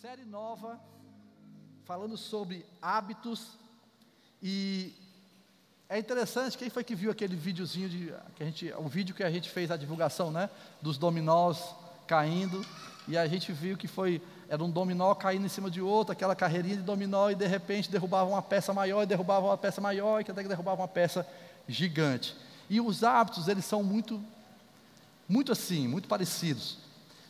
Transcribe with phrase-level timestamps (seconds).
[0.00, 0.78] série nova
[1.84, 3.48] falando sobre hábitos
[4.40, 4.94] e
[5.88, 9.24] é interessante, quem foi que viu aquele videozinho de que a gente, o vídeo que
[9.24, 10.48] a gente fez a divulgação, né,
[10.80, 11.74] dos dominós
[12.06, 12.64] caindo,
[13.08, 16.36] e a gente viu que foi era um dominó caindo em cima de outro, aquela
[16.36, 20.20] carreirinha de dominó e de repente derrubava uma peça maior e derrubava uma peça maior
[20.20, 21.26] e até que derrubava uma peça
[21.66, 22.36] gigante.
[22.70, 24.22] E os hábitos, eles são muito
[25.28, 26.87] muito assim, muito parecidos.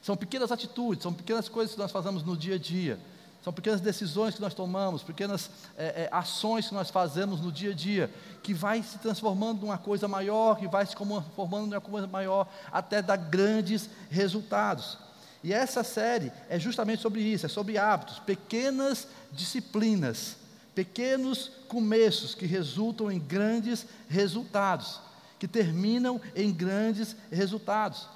[0.09, 2.99] São pequenas atitudes, são pequenas coisas que nós fazemos no dia a dia.
[3.45, 7.73] São pequenas decisões que nós tomamos, pequenas é, é, ações que nós fazemos no dia
[7.73, 8.11] a dia,
[8.43, 13.03] que vai se transformando numa coisa maior, que vai se transformando numa coisa maior, até
[13.03, 14.97] dar grandes resultados.
[15.45, 20.37] E essa série é justamente sobre isso, é sobre hábitos, pequenas disciplinas,
[20.75, 25.03] pequenos começos que resultam em grandes resultados,
[25.39, 28.09] que terminam em grandes resultados.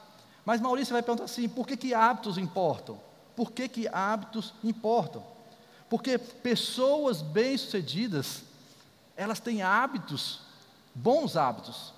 [0.44, 2.98] Mas Maurício vai perguntar assim: por que, que hábitos importam?
[3.36, 5.24] Por que, que hábitos importam?
[5.88, 8.42] Porque pessoas bem-sucedidas,
[9.16, 10.40] elas têm hábitos,
[10.94, 11.92] bons hábitos.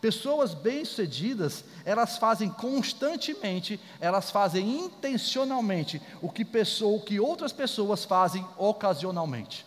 [0.00, 8.04] Pessoas bem-sucedidas, elas fazem constantemente, elas fazem intencionalmente o que, pessoa, o que outras pessoas
[8.04, 9.64] fazem ocasionalmente.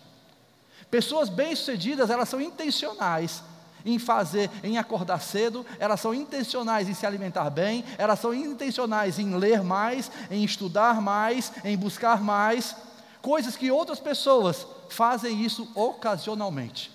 [0.92, 3.42] Pessoas bem-sucedidas, elas são intencionais
[3.86, 9.20] em fazer, em acordar cedo, elas são intencionais em se alimentar bem, elas são intencionais
[9.20, 12.76] em ler mais, em estudar mais, em buscar mais,
[13.22, 16.92] coisas que outras pessoas fazem isso ocasionalmente.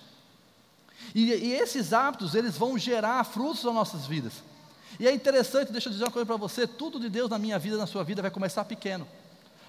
[1.14, 4.34] E, e esses hábitos, eles vão gerar frutos nas nossas vidas.
[4.98, 7.58] E é interessante, deixa eu dizer uma coisa para você: tudo de Deus na minha
[7.58, 9.06] vida, na sua vida, vai começar pequeno.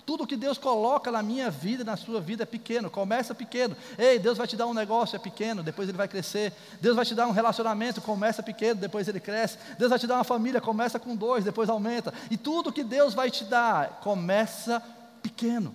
[0.06, 3.76] Tudo que Deus coloca na minha vida, na sua vida é pequeno, começa pequeno.
[3.98, 6.54] Ei, Deus vai te dar um negócio, é pequeno, depois ele vai crescer.
[6.80, 9.58] Deus vai te dar um relacionamento, começa pequeno, depois ele cresce.
[9.78, 12.14] Deus vai te dar uma família, começa com dois, depois aumenta.
[12.30, 14.82] E tudo que Deus vai te dar, começa
[15.22, 15.74] pequeno.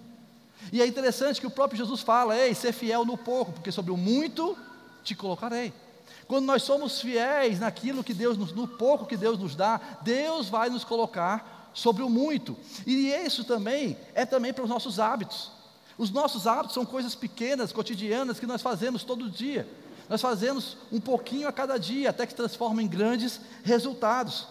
[0.73, 3.93] E é interessante que o próprio Jesus fala: ei, ser fiel no pouco, porque sobre
[3.93, 4.57] o muito
[5.05, 5.73] te colocarei.
[6.27, 10.49] Quando nós somos fiéis naquilo que Deus nos, no pouco que Deus nos dá, Deus
[10.49, 12.57] vai nos colocar sobre o muito.
[12.87, 15.51] E isso também é também para os nossos hábitos.
[15.99, 19.69] Os nossos hábitos são coisas pequenas, cotidianas que nós fazemos todo dia.
[20.09, 24.49] Nós fazemos um pouquinho a cada dia, até que se transforma em grandes resultados.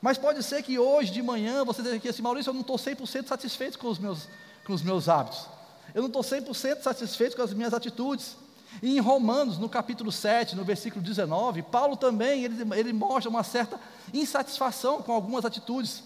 [0.00, 2.76] Mas pode ser que hoje de manhã você diga aqui assim, Maurício, eu não estou
[2.76, 4.26] 100% satisfeito com os meus,
[4.64, 5.46] com os meus hábitos.
[5.94, 8.34] Eu não estou 100% satisfeito com as minhas atitudes.
[8.82, 13.42] E em Romanos, no capítulo 7, no versículo 19, Paulo também, ele, ele mostra uma
[13.42, 13.78] certa
[14.14, 16.02] insatisfação com algumas atitudes.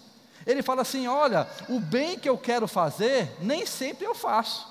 [0.46, 4.66] Ele fala assim: olha, o bem que eu quero fazer, nem sempre eu faço.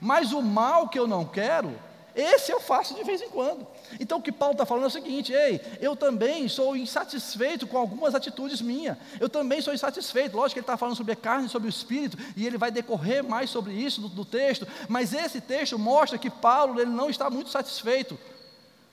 [0.00, 1.72] Mas o mal que eu não quero,
[2.14, 3.66] esse eu faço de vez em quando.
[3.98, 7.78] Então o que Paulo está falando é o seguinte: ei, eu também sou insatisfeito com
[7.78, 8.98] algumas atitudes minhas.
[9.18, 10.36] Eu também sou insatisfeito.
[10.36, 13.24] Lógico que ele está falando sobre a carne, sobre o espírito, e ele vai decorrer
[13.24, 14.66] mais sobre isso do, do texto.
[14.88, 18.18] Mas esse texto mostra que Paulo ele não está muito satisfeito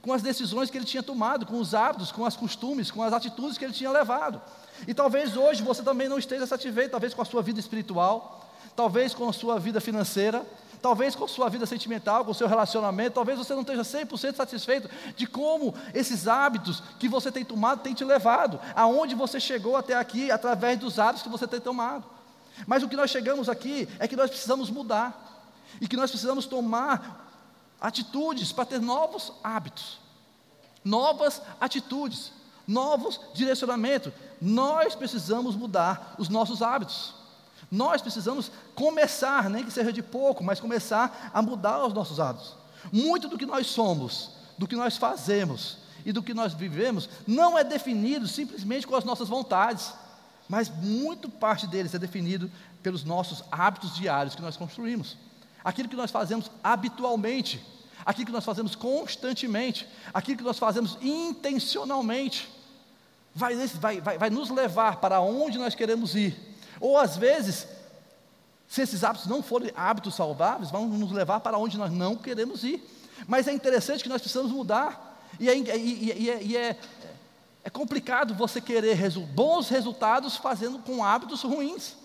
[0.02, 3.12] com as decisões que ele tinha tomado, com os hábitos, com os costumes, com as
[3.12, 4.42] atitudes que ele tinha levado.
[4.88, 9.14] E talvez hoje você também não esteja satisfeito, talvez com a sua vida espiritual, talvez
[9.14, 10.46] com a sua vida financeira,
[10.82, 14.36] talvez com a sua vida sentimental, com o seu relacionamento, talvez você não esteja 100%
[14.36, 19.76] satisfeito de como esses hábitos que você tem tomado têm te levado, aonde você chegou
[19.76, 22.06] até aqui através dos hábitos que você tem tomado.
[22.66, 25.46] Mas o que nós chegamos aqui é que nós precisamos mudar
[25.80, 27.28] e que nós precisamos tomar
[27.80, 30.00] atitudes para ter novos hábitos,
[30.84, 32.32] novas atitudes,
[32.68, 34.12] novos direcionamentos.
[34.42, 37.14] Nós precisamos mudar os nossos hábitos.
[37.72, 42.56] Nós precisamos começar, nem que seja de pouco, mas começar a mudar os nossos hábitos.
[42.92, 47.58] Muito do que nós somos, do que nós fazemos e do que nós vivemos não
[47.58, 49.94] é definido simplesmente com as nossas vontades,
[50.48, 52.50] mas muito parte deles é definido
[52.82, 55.18] pelos nossos hábitos diários que nós construímos.
[55.64, 57.64] Aquilo que nós fazemos habitualmente,
[58.06, 62.50] aquilo que nós fazemos constantemente, aquilo que nós fazemos intencionalmente,
[63.40, 67.68] vai, vai, vai, vai nos levar para onde nós queremos ir ou às vezes,
[68.68, 72.64] se esses hábitos não forem hábitos saudáveis, vão nos levar para onde nós não queremos
[72.64, 72.84] ir.
[73.28, 75.20] Mas é interessante que nós precisamos mudar.
[75.40, 76.78] E é, e, e, e é,
[77.64, 81.96] é complicado você querer resu bons resultados fazendo com hábitos ruins.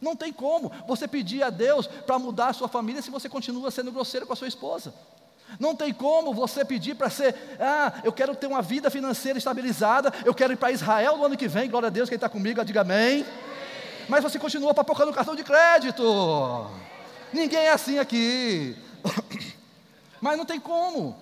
[0.00, 3.70] Não tem como você pedir a Deus para mudar a sua família se você continua
[3.70, 4.92] sendo grosseiro com a sua esposa.
[5.58, 10.12] Não tem como você pedir para ser, ah, eu quero ter uma vida financeira estabilizada,
[10.24, 12.64] eu quero ir para Israel no ano que vem, glória a Deus, quem está comigo,
[12.64, 13.24] diga amém
[14.08, 16.70] mas você continua papocando o cartão de crédito.
[17.32, 18.76] Ninguém é assim aqui.
[20.20, 21.16] Mas não tem como.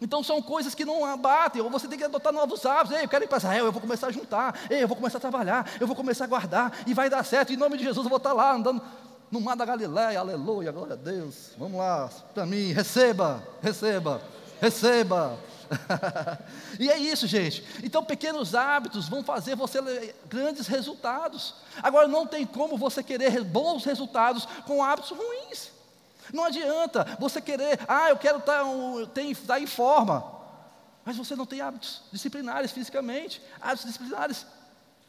[0.00, 2.96] Então são coisas que não abatem, ou você tem que adotar novos hábitos.
[2.96, 4.58] Ei, eu quero ir para Israel, eu vou começar a juntar.
[4.70, 7.52] Ei, eu vou começar a trabalhar, eu vou começar a guardar, e vai dar certo.
[7.52, 8.82] Em nome de Jesus eu vou estar lá andando.
[9.30, 11.50] No mar da Galileia, aleluia, glória a Deus.
[11.58, 14.22] Vamos lá, para mim, receba, receba,
[14.60, 15.38] receba.
[16.80, 17.64] e é isso, gente.
[17.82, 21.54] Então, pequenos hábitos vão fazer você grandes resultados.
[21.82, 25.70] Agora, não tem como você querer bons resultados com hábitos ruins.
[26.32, 30.24] Não adianta você querer, ah, eu quero estar, tá estar tá em forma,
[31.04, 34.46] mas você não tem hábitos disciplinares fisicamente, hábitos disciplinares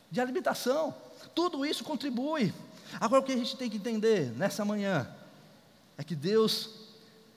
[0.09, 0.95] de alimentação.
[1.35, 2.53] Tudo isso contribui.
[2.99, 5.09] Agora, o que a gente tem que entender nessa manhã
[5.97, 6.79] é que Deus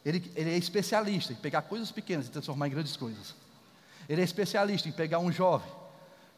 [0.04, 3.34] ele, ele é especialista em pegar coisas pequenas e transformar em grandes coisas.
[4.08, 5.70] Ele é especialista em pegar um jovem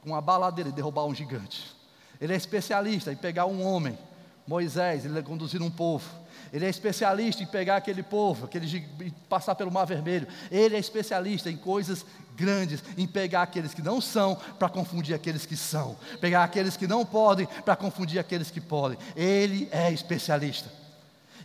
[0.02, 1.74] com uma baladeira e derrubar um gigante.
[2.20, 3.98] Ele é especialista em pegar um homem,
[4.46, 6.08] Moisés, ele conduzir um povo.
[6.54, 8.86] Ele é especialista em pegar aquele povo, aquele,
[9.28, 10.28] passar pelo Mar Vermelho.
[10.52, 12.06] Ele é especialista em coisas
[12.36, 16.86] grandes, em pegar aqueles que não são para confundir aqueles que são, pegar aqueles que
[16.86, 18.96] não podem para confundir aqueles que podem.
[19.16, 20.70] Ele é especialista.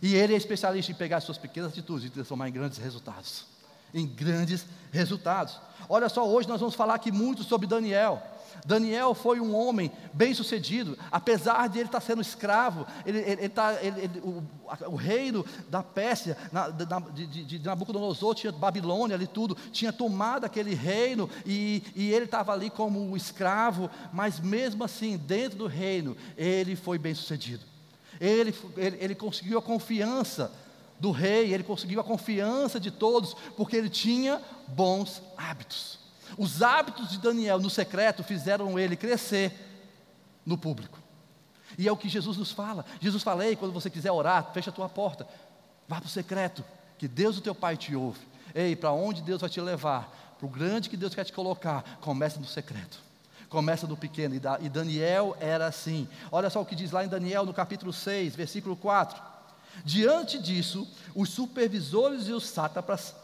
[0.00, 3.46] E ele é especialista em pegar suas pequenas atitudes e transformar em grandes resultados.
[3.92, 5.58] Em grandes resultados.
[5.88, 8.22] Olha só, hoje nós vamos falar aqui muito sobre Daniel.
[8.64, 13.48] Daniel foi um homem bem sucedido, apesar de ele estar sendo escravo, ele, ele, ele,
[13.48, 14.42] tá, ele o,
[14.86, 20.44] o, reino da Pérsia, na, de, de, de, Nabucodonosor, tinha Babilônia ali tudo, tinha tomado
[20.44, 26.16] aquele reino e, e ele estava ali como escravo, mas mesmo assim, dentro do reino,
[26.36, 27.64] ele foi bem sucedido.
[28.20, 30.52] Ele, ele, ele conseguiu a confiança
[30.98, 35.99] do rei, ele conseguiu a confiança de todos, porque ele tinha bons hábitos.
[36.36, 39.52] Os hábitos de Daniel no secreto fizeram ele crescer
[40.44, 40.98] no público.
[41.78, 42.84] E é o que Jesus nos fala.
[43.00, 45.26] Jesus fala: Ei, quando você quiser orar, fecha a tua porta,
[45.88, 46.64] vá para o secreto,
[46.98, 48.20] que Deus, o teu Pai, te ouve.
[48.54, 50.36] Ei, para onde Deus vai te levar?
[50.38, 53.10] Para o grande que Deus quer te colocar, comece no secreto
[53.50, 56.08] começa do pequeno, e Daniel era assim.
[56.30, 59.20] Olha só o que diz lá em Daniel, no capítulo 6, versículo 4.
[59.84, 63.14] Diante disso, os supervisores e os sátrapas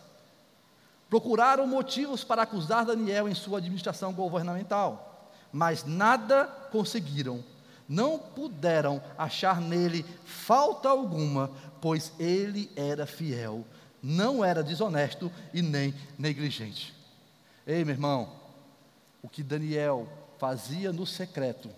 [1.09, 7.43] procuraram motivos para acusar Daniel em sua administração governamental, mas nada conseguiram.
[7.89, 11.51] Não puderam achar nele falta alguma,
[11.81, 13.65] pois ele era fiel,
[14.03, 16.93] não era desonesto e nem negligente.
[17.65, 18.33] Ei, meu irmão,
[19.23, 20.09] o que Daniel
[20.39, 21.71] fazia no secreto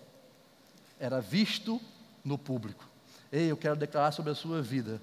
[0.99, 1.79] era visto
[2.25, 2.87] no público.
[3.31, 4.99] Ei, eu quero declarar sobre a sua vida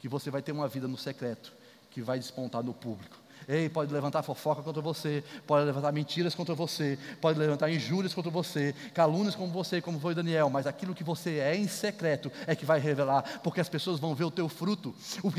[0.00, 1.52] que você vai ter uma vida no secreto
[1.90, 3.16] que vai despontar no público.
[3.48, 8.30] Ei, pode levantar fofoca contra você, pode levantar mentiras contra você, pode levantar injúrias contra
[8.30, 12.54] você, calúnias como você, como foi Daniel, mas aquilo que você é em secreto é
[12.54, 14.94] que vai revelar, porque as pessoas vão ver o teu fruto.
[15.22, 15.32] O,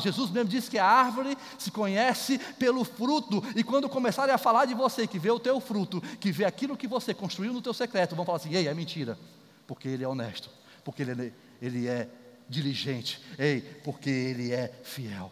[0.00, 4.64] Jesus mesmo disse que a árvore se conhece pelo fruto, e quando começarem a falar
[4.64, 7.72] de você, que vê o teu fruto, que vê aquilo que você construiu no teu
[7.72, 9.16] secreto, vão falar assim: ei, é mentira,
[9.64, 10.50] porque ele é honesto,
[10.84, 12.08] porque ele, ele é
[12.48, 15.30] diligente, ei, porque ele é fiel.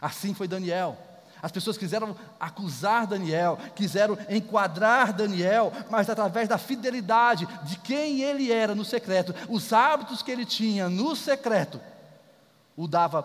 [0.00, 1.09] Assim foi Daniel.
[1.42, 8.52] As pessoas quiseram acusar Daniel, quiseram enquadrar Daniel, mas através da fidelidade de quem ele
[8.52, 11.80] era no secreto, os hábitos que ele tinha no secreto,
[12.76, 13.22] o dava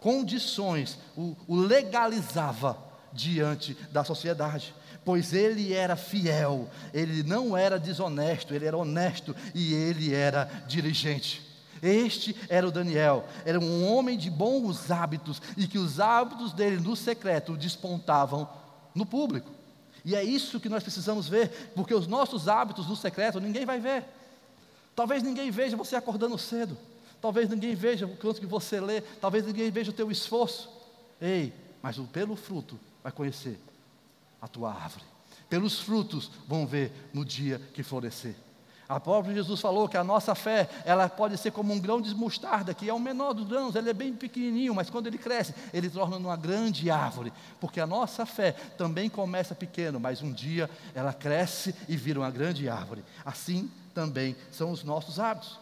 [0.00, 2.76] condições, o, o legalizava
[3.12, 4.74] diante da sociedade
[5.04, 11.51] pois ele era fiel, ele não era desonesto, ele era honesto e ele era diligente.
[11.82, 16.76] Este era o Daniel, era um homem de bons hábitos e que os hábitos dele
[16.76, 18.48] no secreto despontavam
[18.94, 19.50] no público.
[20.04, 23.80] E é isso que nós precisamos ver, porque os nossos hábitos no secreto ninguém vai
[23.80, 24.04] ver.
[24.94, 26.78] Talvez ninguém veja você acordando cedo,
[27.20, 30.70] talvez ninguém veja o quanto que você lê, talvez ninguém veja o teu esforço.
[31.20, 33.58] Ei, mas pelo fruto vai conhecer
[34.40, 35.04] a tua árvore.
[35.48, 38.34] Pelos frutos vão ver no dia que florescer.
[38.94, 42.14] A própria Jesus falou que a nossa fé, ela pode ser como um grão de
[42.14, 45.54] mostarda, que é o menor dos grãos, ele é bem pequenininho, mas quando ele cresce,
[45.72, 50.68] ele torna uma grande árvore, porque a nossa fé também começa pequeno, mas um dia
[50.94, 53.02] ela cresce e vira uma grande árvore.
[53.24, 55.58] Assim também são os nossos hábitos.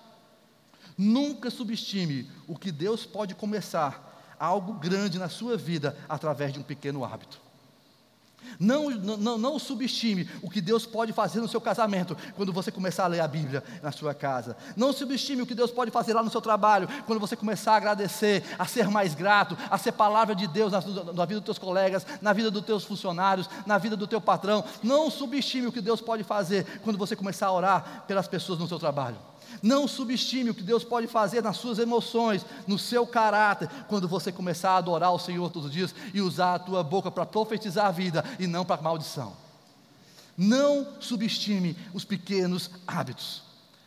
[0.99, 4.09] Nunca subestime o que Deus pode começar
[4.39, 7.41] algo grande na sua vida através de um pequeno hábito.
[8.59, 13.05] Não, não, não subestime o que Deus pode fazer no seu casamento quando você começar
[13.05, 14.57] a ler a Bíblia na sua casa.
[14.77, 17.77] Não subestime o que Deus pode fazer lá no seu trabalho quando você começar a
[17.77, 20.81] agradecer, a ser mais grato, a ser palavra de Deus na,
[21.13, 24.65] na vida dos teus colegas, na vida dos teus funcionários, na vida do teu patrão.
[24.83, 28.69] Não subestime o que Deus pode fazer quando você começar a orar pelas pessoas no
[28.69, 29.30] seu trabalho.
[29.63, 34.31] Não subestime o que Deus pode fazer nas suas emoções, no seu caráter, quando você
[34.31, 37.87] começar a adorar o Senhor todos os dias e usar a tua boca para profetizar
[37.87, 39.37] a vida e não para maldição.
[40.37, 43.43] Não subestime os pequenos hábitos.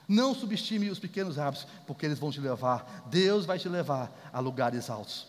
[0.08, 4.40] Não subestime os pequenos hábitos, porque eles vão te levar, Deus vai te levar a
[4.40, 5.26] lugares altos.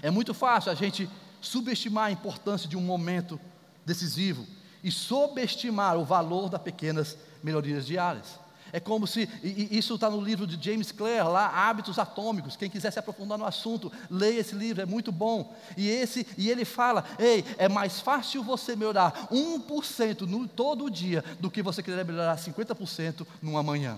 [0.00, 1.10] É muito fácil a gente
[1.40, 3.38] subestimar a importância de um momento
[3.84, 4.46] decisivo
[4.82, 8.38] e subestimar o valor das pequenas melhorias diárias.
[8.74, 12.56] É como se, isso está no livro de James Clear, lá, Hábitos Atômicos.
[12.56, 15.54] Quem quiser se aprofundar no assunto, leia esse livro, é muito bom.
[15.76, 21.22] E, esse, e ele fala: ei, é mais fácil você melhorar 1% no, todo dia
[21.38, 23.96] do que você querer melhorar 50% numa manhã.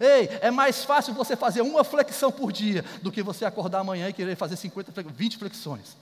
[0.00, 4.08] Ei, é mais fácil você fazer uma flexão por dia do que você acordar amanhã
[4.08, 5.96] e querer fazer 50, 20 flexões.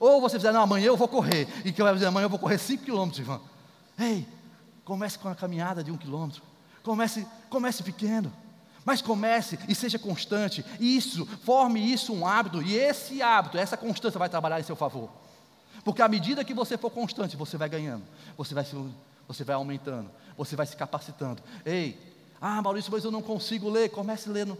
[0.00, 1.46] Ou você dizer, não, amanhã eu vou correr.
[1.64, 3.40] E que vai dizer, amanhã eu vou correr 5 quilômetros, Ivan.
[3.96, 4.26] Ei,
[4.84, 6.42] comece com a caminhada de um quilômetro.
[6.86, 8.32] Comece, comece pequeno.
[8.84, 10.64] Mas comece e seja constante.
[10.78, 12.62] Isso, forme isso um hábito.
[12.62, 15.10] E esse hábito, essa constância vai trabalhar em seu favor.
[15.84, 18.04] Porque à medida que você for constante, você vai ganhando.
[18.38, 18.76] Você vai, se,
[19.26, 20.08] você vai aumentando.
[20.38, 21.42] Você vai se capacitando.
[21.64, 21.98] Ei,
[22.40, 23.88] ah, Maurício, mas eu não consigo ler.
[23.88, 24.56] Comece lendo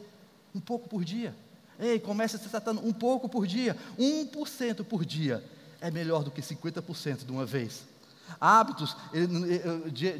[0.52, 1.32] um pouco por dia.
[1.78, 3.76] Ei, comece se tratando um pouco por dia.
[3.96, 5.44] 1% por dia
[5.80, 7.84] é melhor do que 50% de uma vez.
[8.40, 8.96] Hábitos,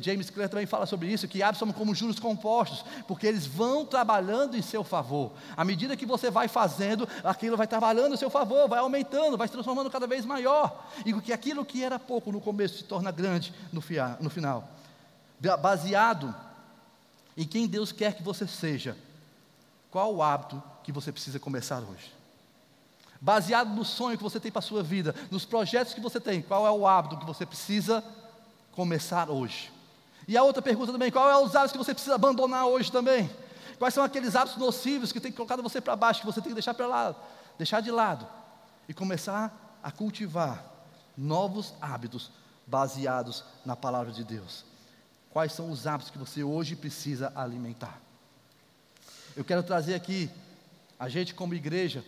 [0.01, 3.85] James Clear também fala sobre isso, que hábitos são como juros compostos, porque eles vão
[3.85, 5.33] trabalhando em seu favor.
[5.57, 9.47] À medida que você vai fazendo, aquilo vai trabalhando em seu favor, vai aumentando, vai
[9.47, 10.89] se transformando cada vez maior.
[11.05, 14.69] E que aquilo que era pouco no começo se torna grande no final.
[15.61, 16.35] Baseado
[17.37, 18.97] em quem Deus quer que você seja,
[19.91, 22.16] qual o hábito que você precisa começar hoje?
[23.27, 26.41] Baseado no sonho que você tem para a sua vida, nos projetos que você tem,
[26.41, 28.05] qual é o hábito que você precisa
[28.71, 29.73] começar hoje?
[30.29, 33.29] E a outra pergunta também, qual é os hábitos que você precisa abandonar hoje também?
[33.81, 36.55] Quais são aqueles hábitos nocivos que tem colocado você para baixo, que você tem que
[36.55, 37.17] deixar para lá,
[37.59, 38.29] deixar de lado
[38.89, 40.65] e começar a cultivar
[41.19, 42.31] novos hábitos
[42.65, 44.65] baseados na palavra de Deus?
[45.33, 48.01] Quais são os hábitos que você hoje precisa alimentar?
[49.35, 50.31] Eu quero trazer aqui
[50.97, 52.05] a gente como igreja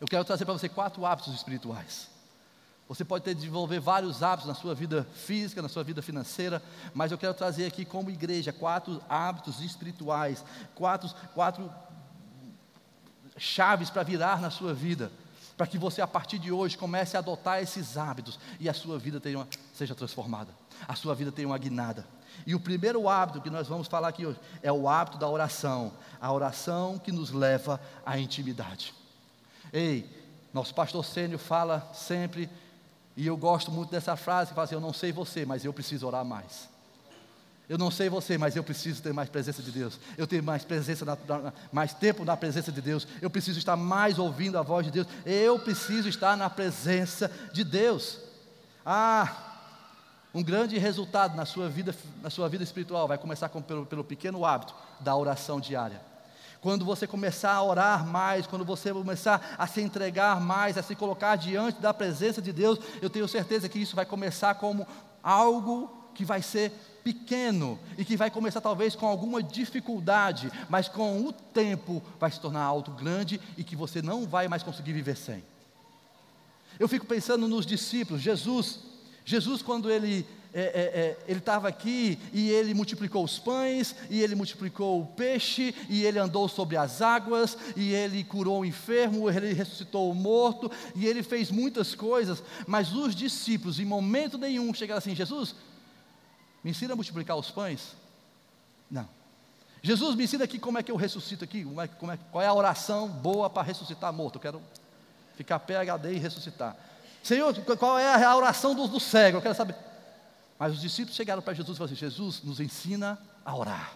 [0.00, 2.08] Eu quero trazer para você quatro hábitos espirituais.
[2.88, 6.62] Você pode ter desenvolver vários hábitos na sua vida física, na sua vida financeira,
[6.94, 10.42] mas eu quero trazer aqui como igreja quatro hábitos espirituais,
[10.74, 11.70] quatro, quatro
[13.36, 15.12] chaves para virar na sua vida,
[15.54, 18.98] para que você a partir de hoje comece a adotar esses hábitos e a sua
[18.98, 20.50] vida tenha seja transformada,
[20.86, 22.06] a sua vida tenha uma guinada.
[22.46, 25.92] E o primeiro hábito que nós vamos falar aqui hoje é o hábito da oração,
[26.18, 28.94] a oração que nos leva à intimidade.
[29.72, 30.08] Ei,
[30.52, 32.48] nosso pastor Sênio fala sempre,
[33.16, 35.72] e eu gosto muito dessa frase, que fala assim, eu não sei você, mas eu
[35.72, 36.68] preciso orar mais.
[37.68, 40.00] Eu não sei você, mas eu preciso ter mais presença de Deus.
[40.16, 43.06] Eu tenho mais presença, na, na, mais tempo na presença de Deus.
[43.20, 45.06] Eu preciso estar mais ouvindo a voz de Deus.
[45.26, 48.20] Eu preciso estar na presença de Deus.
[48.86, 49.48] Ah,
[50.32, 54.02] um grande resultado na sua vida, na sua vida espiritual vai começar com, pelo, pelo
[54.02, 56.00] pequeno hábito da oração diária.
[56.60, 60.94] Quando você começar a orar mais, quando você começar a se entregar mais, a se
[60.94, 64.86] colocar diante da presença de Deus, eu tenho certeza que isso vai começar como
[65.22, 66.72] algo que vai ser
[67.04, 72.40] pequeno e que vai começar talvez com alguma dificuldade, mas com o tempo vai se
[72.40, 75.44] tornar algo grande e que você não vai mais conseguir viver sem.
[76.78, 78.80] Eu fico pensando nos discípulos, Jesus,
[79.24, 84.20] Jesus quando ele é, é, é, ele estava aqui e ele multiplicou os pães, e
[84.22, 89.28] ele multiplicou o peixe, e ele andou sobre as águas, e ele curou o enfermo,
[89.28, 94.72] ele ressuscitou o morto, e ele fez muitas coisas, mas os discípulos, em momento nenhum,
[94.72, 95.54] chegaram assim: Jesus,
[96.64, 97.94] me ensina a multiplicar os pães?
[98.90, 99.08] Não.
[99.82, 102.42] Jesus, me ensina aqui como é que eu ressuscito aqui, como é, como é, qual
[102.42, 104.36] é a oração boa para ressuscitar morto?
[104.36, 104.62] Eu quero
[105.36, 106.76] ficar PHD e ressuscitar.
[107.22, 109.38] Senhor, qual é a oração do, do cego?
[109.38, 109.87] Eu quero saber.
[110.58, 113.92] Mas os discípulos chegaram para Jesus e falaram assim: Jesus, nos ensina a orar.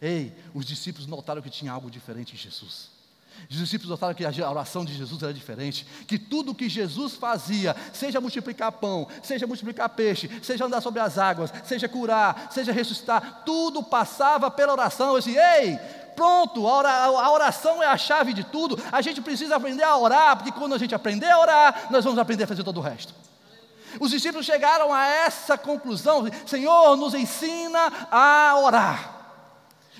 [0.00, 2.88] Ei, os discípulos notaram que tinha algo diferente em Jesus.
[3.48, 7.76] Os discípulos notaram que a oração de Jesus era diferente, que tudo que Jesus fazia,
[7.92, 13.42] seja multiplicar pão, seja multiplicar peixe, seja andar sobre as águas, seja curar, seja ressuscitar,
[13.46, 15.14] tudo passava pela oração.
[15.14, 15.78] Eu disse, ei,
[16.16, 18.76] pronto, a oração é a chave de tudo.
[18.90, 22.18] A gente precisa aprender a orar, porque quando a gente aprender a orar, nós vamos
[22.18, 23.14] aprender a fazer todo o resto.
[23.98, 29.20] Os discípulos chegaram a essa conclusão: Senhor, nos ensina a orar.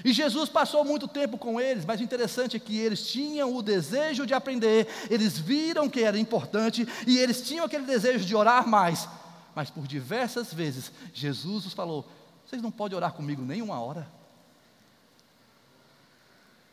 [0.05, 3.63] E Jesus passou muito tempo com eles, mas o interessante é que eles tinham o
[3.63, 8.67] desejo de aprender, eles viram que era importante e eles tinham aquele desejo de orar
[8.67, 9.09] mais.
[9.55, 12.09] Mas por diversas vezes, Jesus os falou:
[12.47, 14.09] Vocês não podem orar comigo nem uma hora?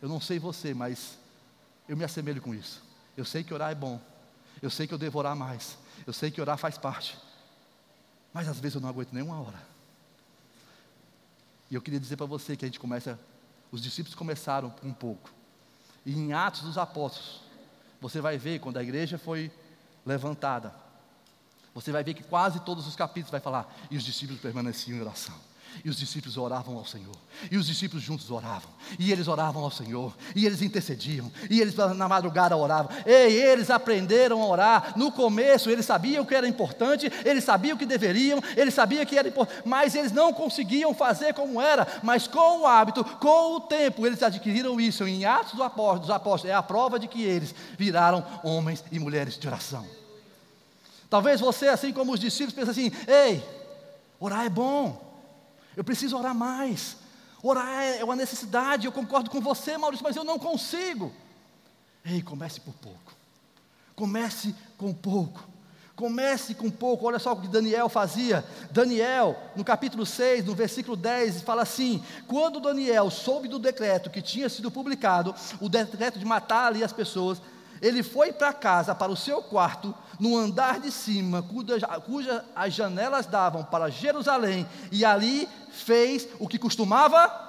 [0.01, 1.17] Eu não sei você, mas
[1.89, 2.81] eu me assemelho com isso.
[3.15, 3.99] Eu sei que orar é bom,
[4.61, 7.17] eu sei que eu devo orar mais, eu sei que orar faz parte,
[8.33, 9.61] mas às vezes eu não aguento nem uma hora.
[11.69, 13.19] E eu queria dizer para você que a gente começa,
[13.71, 15.29] os discípulos começaram um pouco.
[16.05, 17.41] E em Atos dos Apóstolos,
[17.99, 19.51] você vai ver quando a igreja foi
[20.05, 20.73] levantada,
[21.73, 25.01] você vai ver que quase todos os capítulos vai falar, e os discípulos permaneciam em
[25.01, 25.35] oração.
[25.83, 27.15] E os discípulos oravam ao Senhor.
[27.51, 28.69] E os discípulos juntos oravam.
[28.97, 30.15] E eles oravam ao Senhor.
[30.35, 31.31] E eles intercediam.
[31.49, 32.91] E eles na madrugada oravam.
[33.05, 34.93] E eles aprenderam a orar.
[34.97, 37.11] No começo eles sabiam que era importante.
[37.23, 38.41] Eles sabiam que deveriam.
[38.55, 39.61] Eles sabiam que era importante.
[39.65, 41.87] Mas eles não conseguiam fazer como era.
[42.03, 45.07] Mas com o hábito, com o tempo, eles adquiriram isso.
[45.07, 45.61] Em Atos dos
[46.09, 49.85] Apóstolos é a prova de que eles viraram homens e mulheres de oração.
[51.09, 53.43] Talvez você, assim como os discípulos, pense assim: ei,
[54.19, 55.06] orar é bom.
[55.77, 56.97] Eu preciso orar mais.
[57.43, 58.87] Orar é uma necessidade.
[58.87, 61.13] Eu concordo com você, Maurício, mas eu não consigo.
[62.03, 63.13] Ei, comece por pouco.
[63.95, 65.47] Comece com pouco.
[65.95, 67.05] Comece com pouco.
[67.05, 68.43] Olha só o que Daniel fazia.
[68.71, 74.21] Daniel, no capítulo 6, no versículo 10, fala assim: Quando Daniel soube do decreto que
[74.21, 77.39] tinha sido publicado, o decreto de matar ali as pessoas,
[77.81, 82.73] ele foi para casa, para o seu quarto, no andar de cima, cujas cuja as
[82.73, 87.45] janelas davam para Jerusalém, e ali fez o que costumava.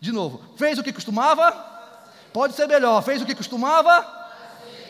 [0.00, 1.52] De novo, fez o que costumava?
[2.32, 4.16] Pode ser melhor, fez o que costumava?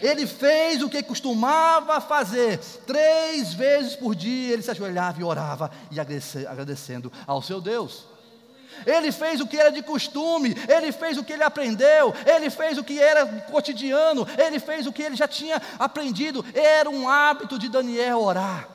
[0.01, 2.59] Ele fez o que costumava fazer.
[2.87, 8.18] Três vezes por dia ele se ajoelhava e orava, e agradecendo ao seu Deus.
[8.87, 12.79] Ele fez o que era de costume, ele fez o que ele aprendeu, ele fez
[12.79, 16.45] o que era cotidiano, ele fez o que ele já tinha aprendido.
[16.55, 18.69] Era um hábito de Daniel orar.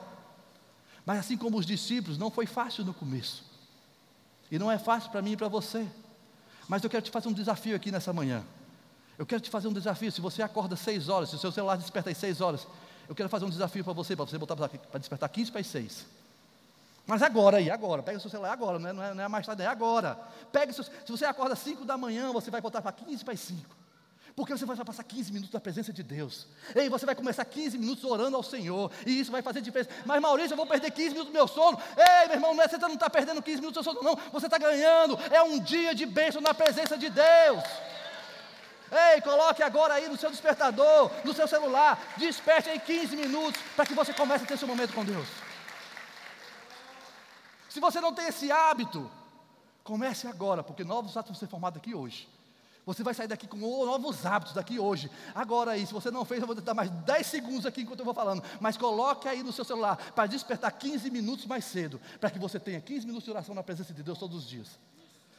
[1.06, 3.44] Mas assim como os discípulos, não foi fácil no começo.
[4.50, 5.86] E não é fácil para mim e para você.
[6.68, 8.44] Mas eu quero te fazer um desafio aqui nessa manhã.
[9.18, 10.12] Eu quero te fazer um desafio.
[10.12, 12.68] Se você acorda seis horas, se o seu celular desperta às seis horas,
[13.08, 15.68] eu quero fazer um desafio para você, para você botar para despertar 15 para as
[15.68, 16.06] 6.
[17.06, 19.28] Mas agora aí, agora, pega o seu celular agora, não é, não é, não é
[19.28, 20.18] mais tarde, é agora.
[20.52, 23.40] Pega seu, se você acorda 5 da manhã, você vai botar para 15 para as
[23.42, 23.84] 5.
[24.36, 26.48] Porque você vai passar 15 minutos na presença de Deus.
[26.74, 28.92] Ei, você vai começar 15 minutos orando ao Senhor.
[29.06, 29.92] E isso vai fazer diferença.
[30.06, 31.80] Mas Maurício, eu vou perder 15 minutos do meu sono.
[31.96, 34.16] Ei, meu irmão, não é, você não está perdendo 15 minutos do seu sono, não.
[34.32, 35.20] Você está ganhando.
[35.30, 37.64] É um dia de bênção na presença de Deus.
[38.92, 42.00] Ei, coloque agora aí no seu despertador, no seu celular.
[42.18, 45.28] Desperte aí 15 minutos para que você comece a ter seu momento com Deus.
[47.74, 49.10] Se você não tem esse hábito,
[49.84, 52.30] comece agora, porque novos hábitos vão ser formados aqui hoje.
[52.86, 55.10] Você vai sair daqui com novos hábitos daqui hoje.
[55.34, 58.06] Agora aí, se você não fez, eu vou dar mais 10 segundos aqui enquanto eu
[58.06, 58.44] vou falando.
[58.62, 62.60] Mas coloque aí no seu celular para despertar 15 minutos mais cedo, para que você
[62.60, 64.78] tenha 15 minutos de oração na presença de Deus todos os dias.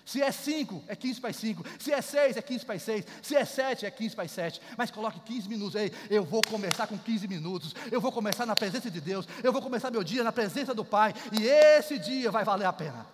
[0.04, 1.64] Se é 5, é 15 para 5.
[1.78, 3.06] Se é 6, é 15 para 6.
[3.22, 4.60] Se é 7, é 15 para 7.
[4.76, 5.74] Mas coloque 15 minutos.
[5.74, 7.74] Ei, eu vou começar com 15 minutos.
[7.90, 9.26] Eu vou começar na presença de Deus.
[9.42, 11.14] Eu vou começar meu dia na presença do Pai.
[11.32, 13.06] E esse dia vai valer a pena.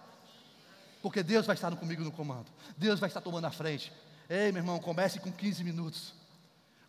[1.00, 2.46] Porque Deus vai estar comigo no comando.
[2.76, 3.92] Deus vai estar tomando a frente.
[4.28, 6.12] Ei, meu irmão, comece com 15 minutos.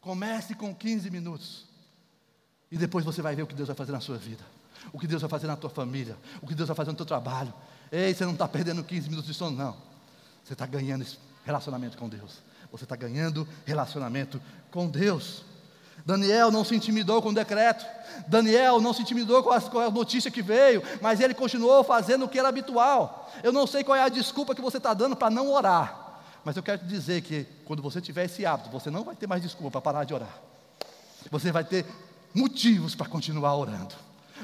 [0.02, 1.66] Comece com 15 minutos.
[2.72, 4.44] E depois você vai ver o que Deus vai fazer na sua vida.
[4.92, 6.18] O que Deus vai fazer na tua família.
[6.42, 7.54] O que Deus vai fazer no teu trabalho.
[7.92, 9.91] Ei, você não está perdendo 15 minutos de sono, não.
[10.44, 11.06] Você está ganhando
[11.46, 12.40] relacionamento com Deus.
[12.72, 15.44] Você está ganhando relacionamento com Deus.
[16.06, 17.86] Daniel não se intimidou com o decreto.
[18.28, 22.26] Daniel não se intimidou com a, com a, notícia que veio, mas ele continuou fazendo
[22.26, 23.32] o que era habitual.
[23.44, 26.58] Eu não sei qual é a desculpa que você está dando para não orar, mas
[26.58, 29.42] eu quero te dizer que quando você tiver esse hábito, você não vai ter mais
[29.42, 30.36] desculpa para parar de orar.
[31.30, 31.86] Você vai ter
[32.34, 33.94] motivos para continuar orando,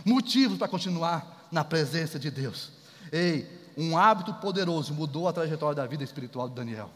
[0.05, 2.71] motivos para continuar na presença de Deus.
[3.11, 6.89] Ei, um hábito poderoso mudou a trajetória da vida espiritual de Daniel.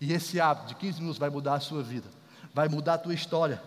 [0.00, 2.08] E esse hábito de 15 minutos vai mudar a sua vida,
[2.54, 3.62] vai mudar a tua história.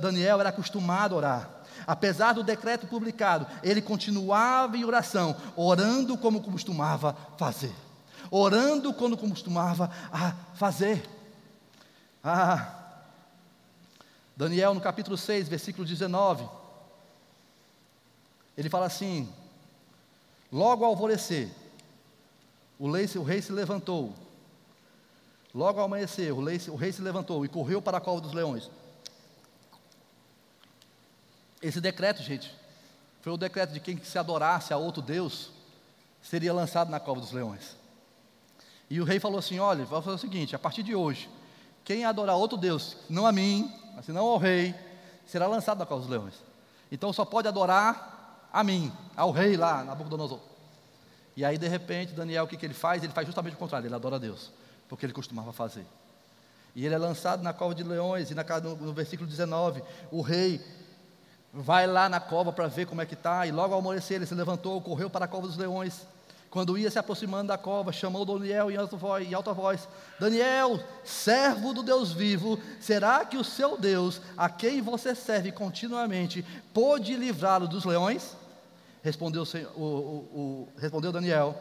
[0.00, 1.50] Daniel era acostumado a orar.
[1.86, 7.74] Apesar do decreto publicado, ele continuava em oração, orando como costumava fazer.
[8.30, 9.90] Orando quando costumava
[10.54, 11.06] fazer.
[12.22, 12.72] Ah,
[14.34, 16.48] Daniel no capítulo 6, versículo 19.
[18.56, 19.28] Ele fala assim:
[20.50, 21.50] Logo ao alvorecer,
[22.84, 24.12] o, rei, se levantou.
[25.54, 28.32] Logo ao amanhecer, o rei, o rei se levantou e correu para a cova dos
[28.32, 28.70] leões.
[31.62, 32.54] Esse decreto, gente,
[33.22, 35.50] foi o decreto de quem se adorasse a outro Deus,
[36.20, 37.74] seria lançado na cova dos leões.
[38.90, 41.30] E o rei falou assim: olha, vou fazer o seguinte: a partir de hoje,
[41.84, 44.74] quem adorar outro Deus, não a mim, mas não ao rei,
[45.26, 46.34] será lançado na cova dos leões.
[46.92, 50.53] Então só pode adorar a mim, ao rei lá, Nabucodonosor.
[51.36, 53.02] E aí, de repente, Daniel, o que, que ele faz?
[53.02, 54.52] Ele faz justamente o contrário, ele adora a Deus,
[54.88, 55.84] porque ele costumava fazer.
[56.74, 60.20] E ele é lançado na cova de leões, e na, no, no versículo 19, o
[60.20, 60.60] rei
[61.52, 64.26] vai lá na cova para ver como é que está, e logo ao amanhecer ele
[64.26, 66.06] se levantou, correu para a cova dos leões.
[66.50, 69.88] Quando ia se aproximando da cova, chamou Daniel em alta voz, em alta voz:
[70.20, 76.44] Daniel, servo do Deus vivo, será que o seu Deus, a quem você serve continuamente,
[76.72, 78.36] pôde livrá-lo dos leões?
[79.04, 79.44] Respondeu,
[79.76, 81.54] o, o, o, respondeu Daniel: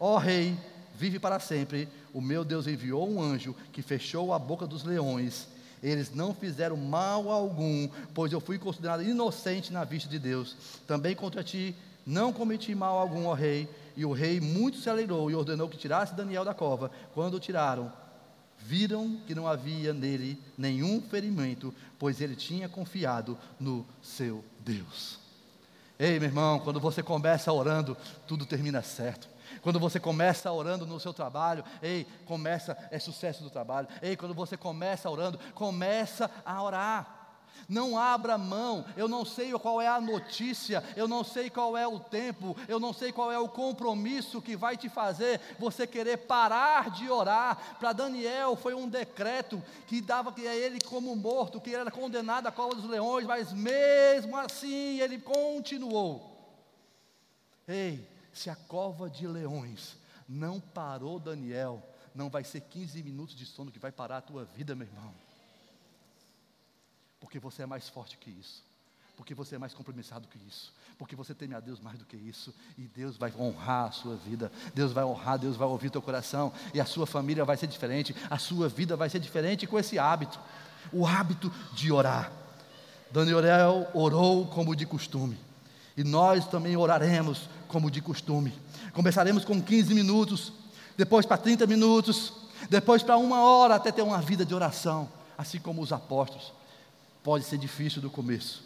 [0.00, 0.58] Ó oh, rei,
[0.96, 1.88] vive para sempre.
[2.12, 5.46] O meu Deus enviou um anjo que fechou a boca dos leões.
[5.80, 10.56] Eles não fizeram mal algum, pois eu fui considerado inocente na vista de Deus.
[10.88, 11.72] Também contra ti
[12.04, 15.76] não cometi mal algum, ó rei e o rei muito se alegrou e ordenou que
[15.76, 16.90] tirasse Daniel da cova.
[17.14, 17.92] Quando o tiraram,
[18.56, 25.27] viram que não havia nele nenhum ferimento, pois ele tinha confiado no seu Deus.
[25.98, 29.28] Ei, meu irmão, quando você começa orando, tudo termina certo.
[29.62, 33.88] Quando você começa orando no seu trabalho, ei, começa, é sucesso do trabalho.
[34.00, 37.17] Ei, quando você começa orando, começa a orar.
[37.68, 38.84] Não abra mão.
[38.96, 42.78] Eu não sei qual é a notícia, eu não sei qual é o tempo, eu
[42.78, 47.76] não sei qual é o compromisso que vai te fazer você querer parar de orar.
[47.78, 52.46] Para Daniel foi um decreto que dava que ele como morto, que ele era condenado
[52.46, 56.36] à cova dos leões, mas mesmo assim ele continuou.
[57.66, 59.96] Ei, se a cova de leões
[60.28, 61.82] não parou Daniel,
[62.14, 65.27] não vai ser 15 minutos de sono que vai parar a tua vida, meu irmão.
[67.20, 68.62] Porque você é mais forte que isso.
[69.16, 70.72] Porque você é mais compromissado que isso.
[70.96, 72.54] Porque você teme a Deus mais do que isso.
[72.76, 74.52] E Deus vai honrar a sua vida.
[74.74, 76.52] Deus vai honrar, Deus vai ouvir teu coração.
[76.72, 78.14] E a sua família vai ser diferente.
[78.30, 80.38] A sua vida vai ser diferente com esse hábito.
[80.92, 82.32] O hábito de orar.
[83.10, 85.36] Daniel orou como de costume.
[85.96, 88.52] E nós também oraremos como de costume.
[88.92, 90.52] Começaremos com 15 minutos,
[90.96, 92.32] depois para 30 minutos,
[92.70, 96.52] depois para uma hora, até ter uma vida de oração, assim como os apóstolos.
[97.28, 98.64] Pode ser difícil do começo,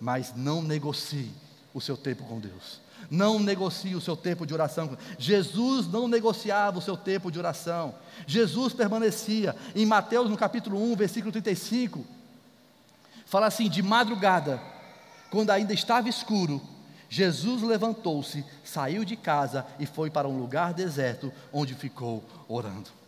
[0.00, 1.30] mas não negocie
[1.72, 2.80] o seu tempo com Deus.
[3.08, 4.98] Não negocie o seu tempo de oração.
[5.16, 7.94] Jesus não negociava o seu tempo de oração.
[8.26, 9.54] Jesus permanecia.
[9.72, 12.04] Em Mateus, no capítulo 1, versículo 35,
[13.24, 14.60] fala assim: De madrugada,
[15.30, 16.60] quando ainda estava escuro,
[17.08, 23.01] Jesus levantou-se, saiu de casa e foi para um lugar deserto, onde ficou orando.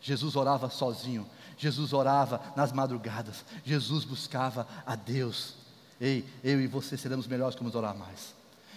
[0.00, 5.54] Jesus orava sozinho, Jesus orava nas madrugadas, Jesus buscava a Deus.
[6.00, 8.34] Ei, eu e você seremos melhores quando orar mais.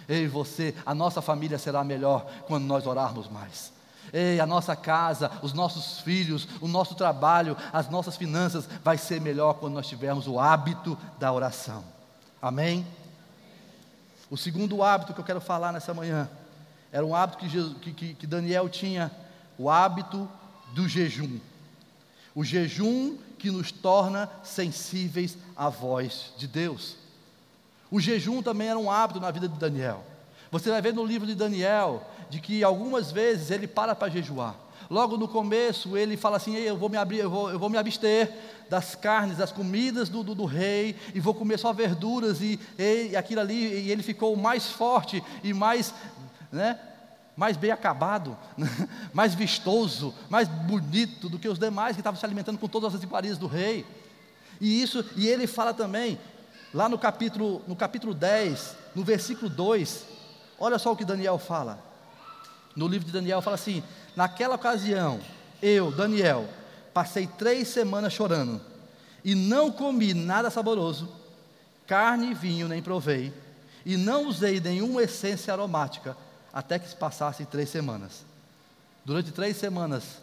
[0.07, 3.71] Eu e você, a nossa família será melhor quando nós orarmos mais.
[4.11, 9.21] Ei, a nossa casa, os nossos filhos, o nosso trabalho, as nossas finanças vai ser
[9.21, 11.83] melhor quando nós tivermos o hábito da oração.
[12.41, 12.85] Amém?
[14.29, 16.29] O segundo hábito que eu quero falar nessa manhã
[16.91, 19.11] era um hábito que, Jesus, que, que, que Daniel tinha,
[19.57, 20.27] o hábito
[20.73, 21.39] do jejum.
[22.33, 26.95] O jejum que nos torna sensíveis à voz de Deus.
[27.89, 30.03] O jejum também era um hábito na vida de Daniel.
[30.51, 34.55] Você vai ver no livro de Daniel de que algumas vezes ele para para jejuar.
[34.89, 37.77] Logo no começo ele fala assim: eu vou me abrir, eu vou, eu vou me
[37.77, 38.31] abster
[38.69, 43.15] das carnes, das comidas do, do, do, rei e vou comer só verduras e, e
[43.15, 43.85] aquilo ali.
[43.85, 45.93] E ele ficou mais forte e mais,
[46.51, 46.77] né,
[47.41, 48.37] mais bem acabado,
[49.11, 53.01] mais vistoso, mais bonito do que os demais que estavam se alimentando com todas as
[53.01, 53.83] iguarias do rei.
[54.59, 56.19] E isso, e ele fala também,
[56.71, 60.05] lá no capítulo, no capítulo 10, no versículo 2,
[60.59, 61.83] olha só o que Daniel fala.
[62.75, 63.81] No livro de Daniel fala assim:
[64.15, 65.19] naquela ocasião,
[65.63, 66.47] eu, Daniel,
[66.93, 68.61] passei três semanas chorando,
[69.25, 71.11] e não comi nada saboroso,
[71.87, 73.33] carne e vinho nem provei,
[73.83, 76.15] e não usei nenhuma essência aromática
[76.53, 78.25] até que se passassem três semanas.
[79.05, 80.21] Durante três semanas,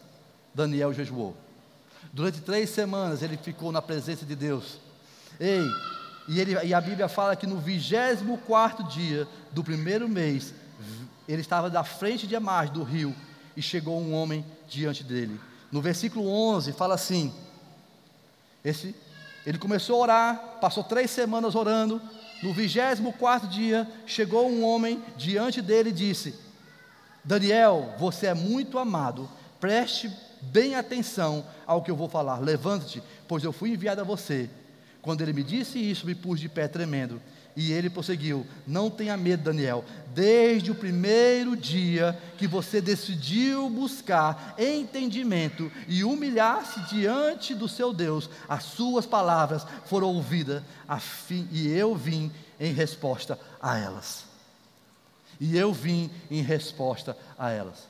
[0.54, 1.36] Daniel jejuou.
[2.12, 4.78] Durante três semanas ele ficou na presença de Deus.
[5.38, 5.64] Ei,
[6.28, 10.54] e, ele, e a Bíblia fala que no 24 dia do primeiro mês,
[11.26, 13.14] ele estava da frente de Amás, do rio,
[13.56, 15.40] e chegou um homem diante dele.
[15.70, 17.32] No versículo 11 fala assim:
[18.64, 18.94] esse,
[19.46, 22.00] ele começou a orar, passou três semanas orando,
[22.42, 26.34] no vigésimo quarto dia, chegou um homem diante dele e disse:
[27.24, 29.28] Daniel, você é muito amado,
[29.60, 32.38] preste bem atenção ao que eu vou falar.
[32.38, 34.48] Levante-te, pois eu fui enviado a você.
[35.02, 37.20] Quando ele me disse isso, me pus de pé tremendo.
[37.58, 39.84] E ele prosseguiu: Não tenha medo, Daniel.
[40.14, 48.30] Desde o primeiro dia que você decidiu buscar entendimento e humilhar-se diante do seu Deus,
[48.48, 50.62] as suas palavras foram ouvidas,
[51.00, 54.22] fim, e eu vim em resposta a elas.
[55.40, 57.88] E eu vim em resposta a elas.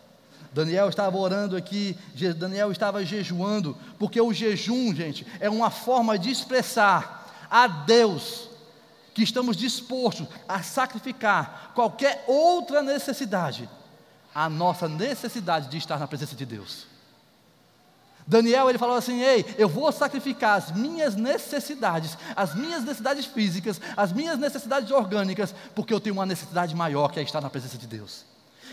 [0.51, 1.95] Daniel estava orando aqui,
[2.39, 8.48] Daniel estava jejuando, porque o jejum, gente, é uma forma de expressar a Deus
[9.19, 13.69] que estamos dispostos a sacrificar qualquer outra necessidade
[14.33, 16.87] a nossa necessidade de estar na presença de Deus.
[18.25, 23.81] Daniel, ele falou assim: Ei, eu vou sacrificar as minhas necessidades, as minhas necessidades físicas,
[23.97, 27.77] as minhas necessidades orgânicas, porque eu tenho uma necessidade maior que é estar na presença
[27.77, 28.25] de Deus.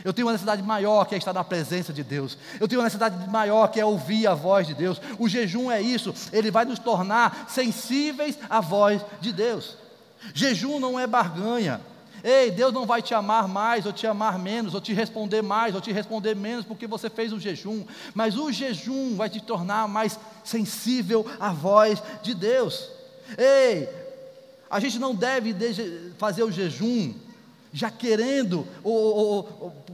[0.03, 2.38] Eu tenho uma necessidade maior que é estar na presença de Deus.
[2.60, 5.01] Eu tenho uma necessidade maior que é ouvir a voz de Deus.
[5.17, 9.84] O jejum é isso, ele vai nos tornar sensíveis à voz de Deus.
[10.33, 11.81] Jejum não é barganha.
[12.23, 15.75] Ei, Deus não vai te amar mais, ou te amar menos, ou te responder mais,
[15.75, 17.85] ou te responder menos, porque você fez o jejum.
[18.15, 22.89] Mas o jejum vai te tornar mais sensível à voz de Deus.
[23.38, 23.88] Ei,
[24.69, 25.53] a gente não deve
[26.17, 27.13] fazer o jejum
[27.71, 29.85] já querendo, ou, ou, ou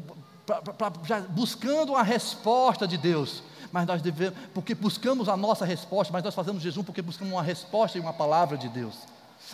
[0.46, 3.44] pra, pra, já buscando a resposta de Deus.
[3.72, 7.44] Mas nós devemos, porque buscamos a nossa resposta, mas nós fazemos jejum porque buscamos uma
[7.44, 8.96] resposta e uma palavra de Deus.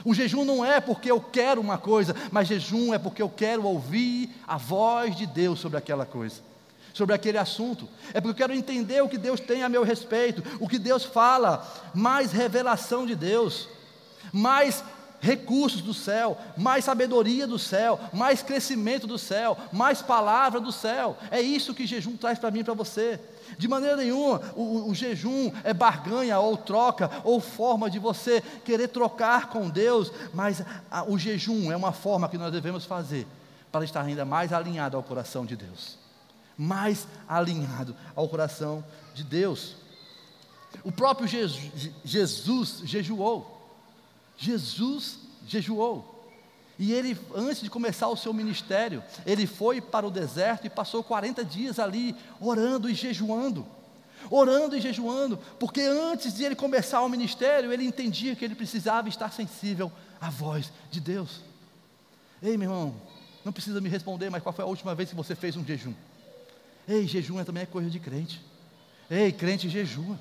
[0.03, 3.65] O jejum não é porque eu quero uma coisa, mas jejum é porque eu quero
[3.65, 6.41] ouvir a voz de Deus sobre aquela coisa,
[6.93, 7.87] sobre aquele assunto.
[8.13, 11.03] É porque eu quero entender o que Deus tem a meu respeito, o que Deus
[11.03, 13.67] fala, mais revelação de Deus,
[14.31, 14.83] mais
[15.19, 21.17] recursos do céu, mais sabedoria do céu, mais crescimento do céu, mais palavra do céu.
[21.31, 23.19] É isso que jejum traz para mim e para você.
[23.57, 28.89] De maneira nenhuma, o, o, jejum é barganha ou troca ou forma de você querer
[28.89, 33.25] trocar com Deus, mas a, o jejum é uma forma que nós devemos fazer
[33.71, 35.97] para estar ainda mais alinhado ao coração de Deus.
[36.57, 39.75] Mais alinhado ao coração de Deus.
[40.83, 43.56] O próprio Jesus, Jesus jejuou.
[44.37, 46.15] Jesus jejuou.
[46.79, 51.03] E ele, antes de começar o seu ministério, ele foi para o deserto e passou
[51.03, 53.65] 40 dias ali, orando e jejuando.
[54.29, 59.07] Orando e jejuando, porque antes de ele começar o ministério, ele entendia que ele precisava
[59.09, 61.41] estar sensível à voz de Deus.
[62.41, 62.95] Ei, meu irmão,
[63.45, 65.93] não precisa me responder, mas qual foi a última vez que você fez um jejum?
[66.87, 68.41] Ei, jejum é também é coisa de crente.
[69.09, 70.19] Ei, crente jejua.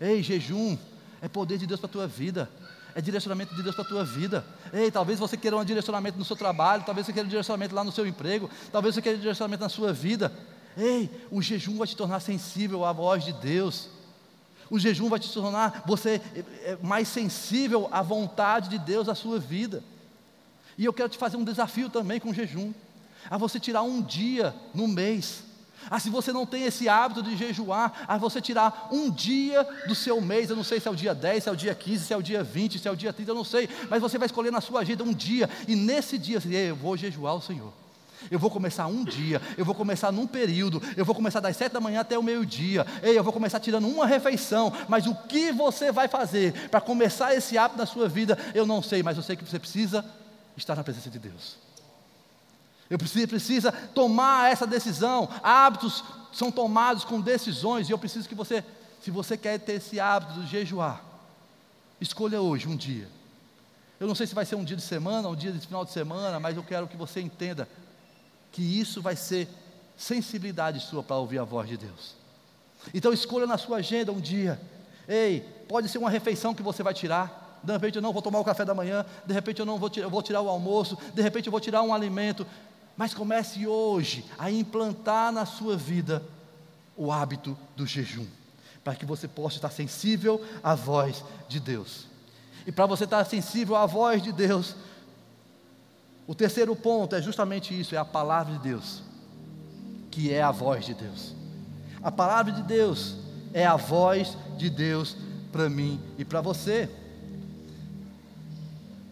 [0.00, 0.76] Ei, jejum
[1.22, 2.50] é poder de Deus para a tua vida
[2.96, 4.42] é direcionamento de Deus para a tua vida.
[4.72, 7.84] Ei, talvez você queira um direcionamento no seu trabalho, talvez você queira um direcionamento lá
[7.84, 10.32] no seu emprego, talvez você queira um direcionamento na sua vida.
[10.74, 13.90] Ei, o jejum vai te tornar sensível à voz de Deus.
[14.70, 19.14] O jejum vai te tornar você é, é, mais sensível à vontade de Deus na
[19.14, 19.84] sua vida.
[20.78, 22.72] E eu quero te fazer um desafio também com o jejum,
[23.28, 25.44] a você tirar um dia no mês
[25.90, 29.94] ah, se você não tem esse hábito de jejuar, a você tirar um dia do
[29.94, 32.04] seu mês, eu não sei se é o dia 10, se é o dia 15,
[32.04, 34.18] se é o dia 20, se é o dia 30, eu não sei, mas você
[34.18, 37.34] vai escolher na sua agenda um dia, e nesse dia você diz, eu vou jejuar
[37.34, 37.72] o Senhor.
[38.30, 41.72] Eu vou começar um dia, eu vou começar num período, eu vou começar das sete
[41.72, 42.86] da manhã até o meio-dia.
[43.02, 47.34] Ei, eu vou começar tirando uma refeição, mas o que você vai fazer para começar
[47.34, 50.04] esse hábito na sua vida, eu não sei, mas eu sei que você precisa
[50.56, 51.65] estar na presença de Deus.
[52.88, 55.28] Eu preciso, precisa tomar essa decisão.
[55.42, 58.64] Hábitos são tomados com decisões, e eu preciso que você,
[59.00, 61.02] se você quer ter esse hábito de jejuar,
[62.00, 63.08] escolha hoje um dia.
[63.98, 65.90] Eu não sei se vai ser um dia de semana, um dia de final de
[65.90, 67.68] semana, mas eu quero que você entenda
[68.52, 69.48] que isso vai ser
[69.96, 72.14] sensibilidade sua para ouvir a voz de Deus.
[72.92, 74.60] Então escolha na sua agenda um dia.
[75.08, 78.38] Ei, pode ser uma refeição que você vai tirar de repente eu não vou tomar
[78.38, 81.20] o café da manhã, de repente eu não vou, eu vou tirar o almoço, de
[81.20, 82.46] repente eu vou tirar um alimento,
[82.96, 86.22] mas comece hoje a implantar na sua vida
[86.96, 88.26] o hábito do jejum,
[88.82, 92.06] para que você possa estar sensível à voz de Deus.
[92.66, 94.74] E para você estar sensível à voz de Deus,
[96.26, 99.02] o terceiro ponto é justamente isso: é a palavra de Deus,
[100.10, 101.34] que é a voz de Deus.
[102.02, 103.16] A palavra de Deus
[103.52, 105.16] é a voz de Deus
[105.52, 106.90] para mim e para você.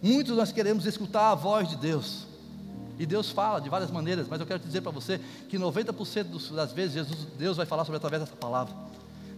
[0.01, 2.27] Muitos nós queremos escutar a voz de Deus,
[2.97, 6.71] e Deus fala de várias maneiras, mas eu quero dizer para você que 90% das
[6.71, 8.73] vezes Jesus, Deus vai falar sobre através dessa palavra.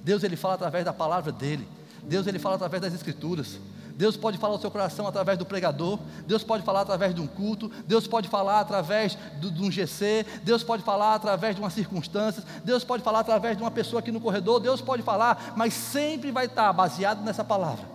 [0.03, 1.67] Deus ele fala através da palavra dele.
[2.03, 3.59] Deus ele fala através das escrituras.
[3.97, 7.25] Deus pode falar ao seu coração através do pregador, Deus pode falar através de um
[7.25, 11.71] culto, Deus pode falar através do, de um GC, Deus pode falar através de uma
[11.71, 15.73] circunstância, Deus pode falar através de uma pessoa aqui no corredor, Deus pode falar, mas
[15.73, 17.87] sempre vai estar baseado nessa palavra,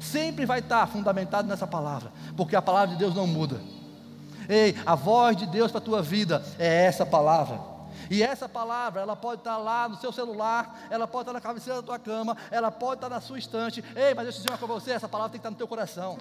[0.00, 3.60] sempre vai estar fundamentado nessa palavra, porque a palavra de Deus não muda.
[4.52, 7.58] Ei, a voz de Deus para a tua vida é essa palavra.
[8.10, 11.80] E essa palavra, ela pode estar lá no seu celular, ela pode estar na cabeceira
[11.80, 13.82] da tua cama, ela pode estar na sua estante.
[13.96, 15.56] Ei, mas deixa eu dizer uma coisa para você: essa palavra tem que estar no
[15.56, 16.18] teu coração.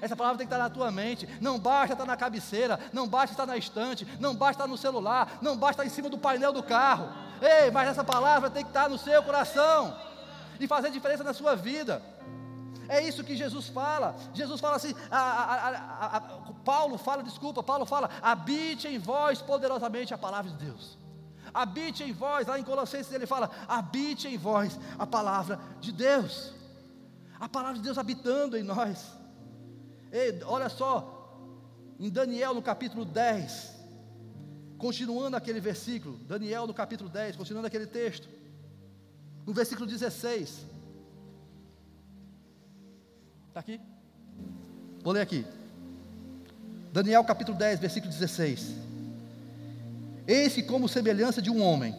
[0.00, 1.28] Essa palavra tem que estar na tua mente.
[1.40, 5.38] Não basta estar na cabeceira, não basta estar na estante, não basta estar no celular,
[5.40, 7.08] não basta estar em cima do painel do carro.
[7.40, 9.96] Ei, mas essa palavra tem que estar no seu coração
[10.58, 12.02] e fazer diferença na sua vida.
[12.88, 14.16] É isso que Jesus fala.
[14.32, 16.20] Jesus fala assim, a, a, a,
[16.64, 20.98] Paulo fala, desculpa, Paulo fala, habite em vós poderosamente a palavra de Deus.
[21.52, 26.52] Habite em vós, lá em Colossenses ele fala: habite em vós a palavra de Deus.
[27.38, 29.06] A palavra de Deus habitando em nós.
[30.10, 31.36] Ei, olha só,
[31.98, 33.74] em Daniel no capítulo 10,
[34.76, 38.28] continuando aquele versículo, Daniel no capítulo 10, continuando aquele texto,
[39.46, 40.66] no versículo 16.
[43.58, 43.80] Está aqui?
[45.02, 45.44] Vou ler aqui.
[46.92, 48.72] Daniel capítulo 10, versículo 16.
[50.28, 51.92] Eis que, como semelhança de um homem,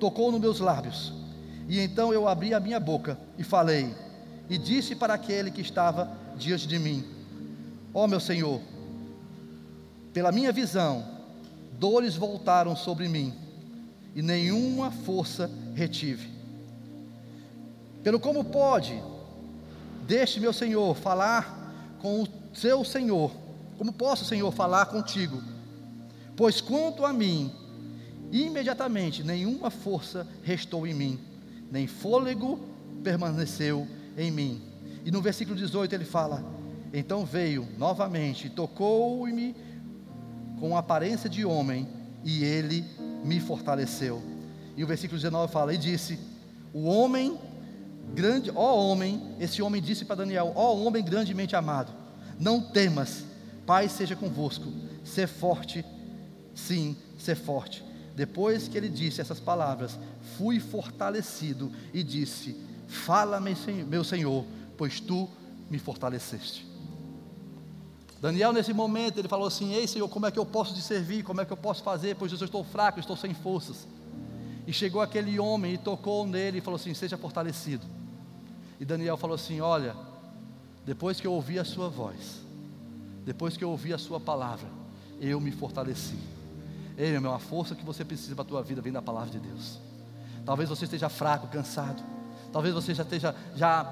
[0.00, 1.12] tocou nos meus lábios,
[1.68, 3.94] e então eu abri a minha boca e falei,
[4.50, 7.04] e disse para aquele que estava diante de mim:
[7.94, 8.60] Ó oh, meu Senhor,
[10.12, 11.06] pela minha visão,
[11.78, 13.32] dores voltaram sobre mim,
[14.12, 16.28] e nenhuma força retive.
[18.02, 19.00] Pelo como pode,
[20.08, 23.30] deixe meu Senhor falar com o seu Senhor,
[23.76, 25.40] como posso, Senhor, falar contigo?
[26.34, 27.52] Pois quanto a mim,
[28.32, 31.20] imediatamente nenhuma força restou em mim,
[31.70, 32.58] nem fôlego
[33.04, 34.62] permaneceu em mim.
[35.04, 36.42] E no versículo 18 ele fala:
[36.92, 39.54] Então veio novamente, tocou-me
[40.58, 41.86] com aparência de homem,
[42.24, 42.84] e ele
[43.24, 44.22] me fortaleceu.
[44.74, 46.18] E o versículo 19 fala: E disse:
[46.72, 47.38] O homem
[48.14, 51.92] grande, ó homem, esse homem disse para Daniel: Ó homem grandemente amado,
[52.38, 53.24] não temas,
[53.66, 54.72] Pai seja convosco,
[55.04, 55.84] ser forte,
[56.54, 57.84] sim, ser forte.
[58.14, 59.98] Depois que ele disse essas palavras,
[60.36, 62.56] fui fortalecido e disse:
[62.88, 63.54] Fala-me,
[63.86, 64.44] meu Senhor,
[64.76, 65.28] pois tu
[65.70, 66.66] me fortaleceste.
[68.20, 71.22] Daniel, nesse momento, ele falou assim: Ei, Senhor, como é que eu posso te servir?
[71.22, 72.16] Como é que eu posso fazer?
[72.16, 73.86] Pois eu estou fraco, estou sem forças.
[74.66, 77.86] E chegou aquele homem e tocou nele e falou assim: Seja fortalecido.
[78.80, 79.94] E Daniel falou assim: Olha,
[80.84, 82.42] depois que eu ouvi a sua voz,
[83.28, 84.66] depois que eu ouvi a Sua palavra,
[85.20, 86.18] eu me fortaleci.
[86.96, 89.38] Ei, meu a força que você precisa para a tua vida vem da palavra de
[89.38, 89.78] Deus.
[90.46, 92.02] Talvez você esteja fraco, cansado.
[92.50, 93.84] Talvez você já esteja já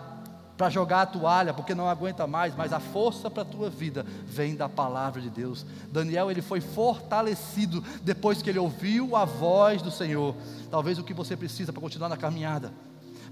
[0.57, 4.07] para jogar a toalha, porque não aguenta mais, mas a força para a tua vida
[4.25, 5.67] vem da palavra de Deus.
[5.93, 10.35] Daniel, ele foi fortalecido depois que ele ouviu a voz do Senhor.
[10.71, 12.73] Talvez o que você precisa para continuar na caminhada,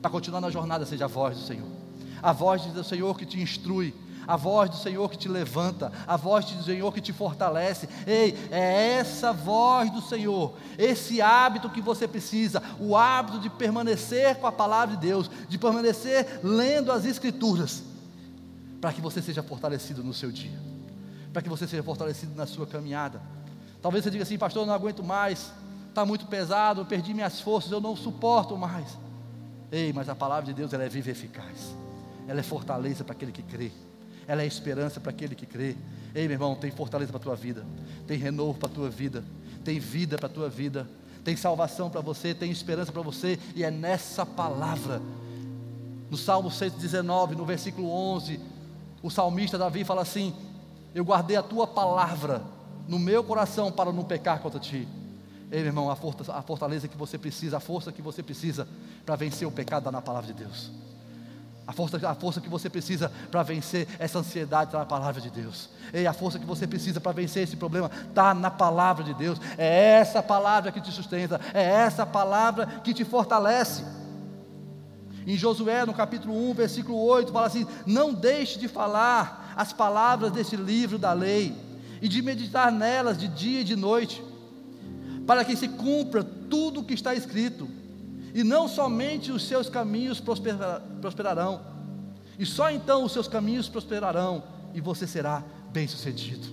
[0.05, 1.67] para continuar na jornada, seja a voz do Senhor.
[2.23, 3.95] A voz do Senhor que te instrui,
[4.27, 7.88] a voz do Senhor que te levanta, a voz do Senhor que te fortalece.
[8.07, 14.37] Ei, é essa voz do Senhor, esse hábito que você precisa, o hábito de permanecer
[14.37, 17.83] com a palavra de Deus, de permanecer lendo as Escrituras,
[18.83, 20.61] para que você seja fortalecido no seu dia,
[21.33, 23.23] para que você seja fortalecido na sua caminhada.
[23.81, 25.51] Talvez você diga assim, pastor, eu não aguento mais,
[25.88, 29.03] está muito pesado, eu perdi minhas forças, eu não suporto mais.
[29.75, 31.75] Ei, mas a palavra de Deus ela é viva e eficaz,
[32.29, 33.73] ela é fortaleza para aquele que crê.
[34.25, 35.75] Ela é esperança para aquele que crê.
[36.15, 37.67] Ei, meu irmão, tem fortaleza para a tua vida,
[38.07, 39.25] tem renovo para a tua vida,
[39.65, 40.89] tem vida para a tua vida,
[41.25, 45.03] tem salvação para você, tem esperança para você, e é nessa palavra.
[46.09, 48.39] No Salmo 119, no versículo 11,
[49.03, 50.37] o salmista Davi fala assim:
[50.95, 52.45] Eu guardei a tua palavra
[52.87, 54.87] no meu coração para não pecar contra ti.
[55.55, 58.67] Ei, meu irmão, a fortaleza que você precisa, a força que você precisa
[59.07, 60.73] para vencer o pecado está na palavra de Deus.
[61.64, 65.31] A força, a força que você precisa para vencer essa ansiedade está na palavra de
[65.31, 65.71] Deus.
[65.93, 69.40] E a força que você precisa para vencer esse problema está na palavra de Deus.
[69.57, 73.85] É essa palavra que te sustenta, é essa palavra que te fortalece.
[75.25, 80.33] Em Josué, no capítulo 1, versículo 8, fala assim: Não deixe de falar as palavras
[80.33, 81.55] desse livro da lei,
[82.03, 84.21] e de meditar nelas de dia e de noite,
[85.27, 87.69] para que se cumpra tudo o que está escrito
[88.35, 91.61] e não somente os seus caminhos prosperarão,
[92.37, 94.43] e só então os seus caminhos prosperarão,
[94.75, 96.49] e você será bem-sucedido.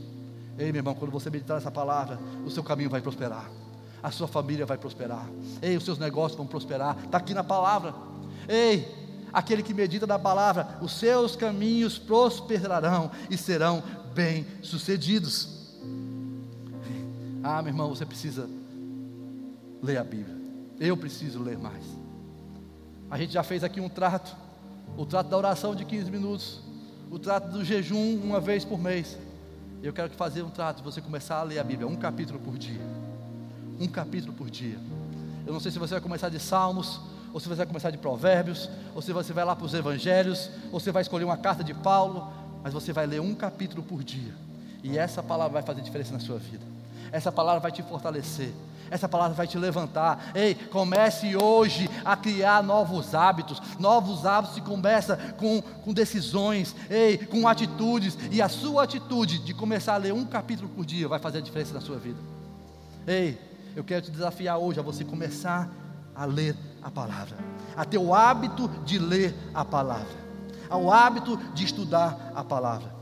[0.59, 3.49] Ei, meu irmão, quando você meditar essa palavra, o seu caminho vai prosperar,
[4.03, 5.27] a sua família vai prosperar,
[5.59, 7.95] ei, os seus negócios vão prosperar, está aqui na palavra.
[8.47, 8.87] Ei,
[9.33, 13.81] aquele que medita na palavra, os seus caminhos prosperarão e serão
[14.13, 15.49] bem-sucedidos.
[17.43, 18.47] Ah, meu irmão, você precisa
[19.81, 20.35] ler a Bíblia.
[20.79, 21.83] Eu preciso ler mais.
[23.09, 24.35] A gente já fez aqui um trato,
[24.97, 26.61] o trato da oração de 15 minutos,
[27.09, 29.17] o trato do jejum uma vez por mês.
[29.83, 32.81] Eu quero fazer um trato você começar a ler a Bíblia, um capítulo por dia.
[33.79, 34.77] Um capítulo por dia.
[35.45, 36.99] Eu não sei se você vai começar de Salmos,
[37.33, 40.49] ou se você vai começar de Provérbios, ou se você vai lá para os Evangelhos,
[40.71, 42.31] ou você vai escolher uma carta de Paulo,
[42.63, 44.33] mas você vai ler um capítulo por dia.
[44.83, 46.63] E essa palavra vai fazer diferença na sua vida.
[47.11, 48.53] Essa palavra vai te fortalecer
[48.91, 50.31] essa palavra vai te levantar.
[50.35, 53.61] Ei, comece hoje a criar novos hábitos.
[53.79, 58.17] Novos hábitos se começa com, com decisões, ei, com atitudes.
[58.29, 61.41] E a sua atitude de começar a ler um capítulo por dia vai fazer a
[61.41, 62.19] diferença na sua vida.
[63.07, 63.39] Ei,
[63.73, 65.69] eu quero te desafiar hoje a você começar
[66.13, 66.53] a ler
[66.83, 67.37] a palavra,
[67.77, 70.19] a ter o hábito de ler a palavra,
[70.69, 72.93] ao hábito de estudar a palavra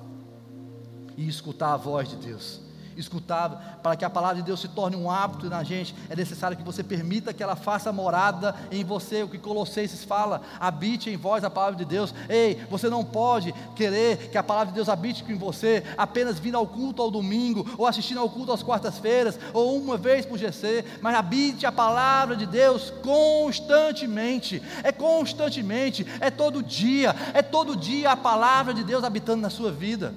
[1.18, 4.96] e escutar a voz de Deus escutar, para que a palavra de Deus se torne
[4.96, 9.24] um hábito na gente, é necessário que você permita que ela faça morada em você,
[9.24, 12.14] o que Colossenses fala, habite em vós a palavra de Deus.
[12.28, 16.58] Ei, você não pode querer que a palavra de Deus habite em você apenas vindo
[16.58, 20.86] ao culto ao domingo, ou assistindo ao culto às quartas-feiras, ou uma vez por GC,
[21.02, 28.12] mas habite a palavra de Deus constantemente, é constantemente, é todo dia, é todo dia
[28.12, 30.14] a palavra de Deus habitando na sua vida.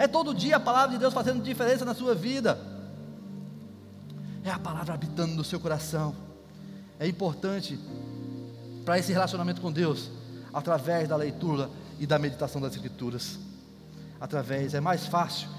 [0.00, 2.58] É todo dia a palavra de Deus fazendo diferença na sua vida.
[4.42, 6.14] É a palavra habitando no seu coração.
[6.98, 7.78] É importante
[8.82, 10.10] para esse relacionamento com Deus,
[10.54, 13.38] através da leitura e da meditação das Escrituras.
[14.18, 15.50] Através, é mais fácil,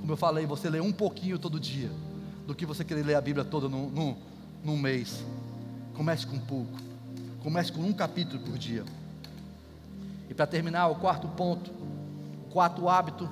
[0.00, 1.88] como eu falei, você ler um pouquinho todo dia,
[2.48, 4.16] do que você querer ler a Bíblia toda num, num,
[4.64, 5.24] num mês.
[5.94, 6.76] Comece com pouco,
[7.44, 8.84] comece com um capítulo por dia.
[10.28, 11.70] E para terminar, o quarto ponto,
[12.44, 13.30] o quarto hábito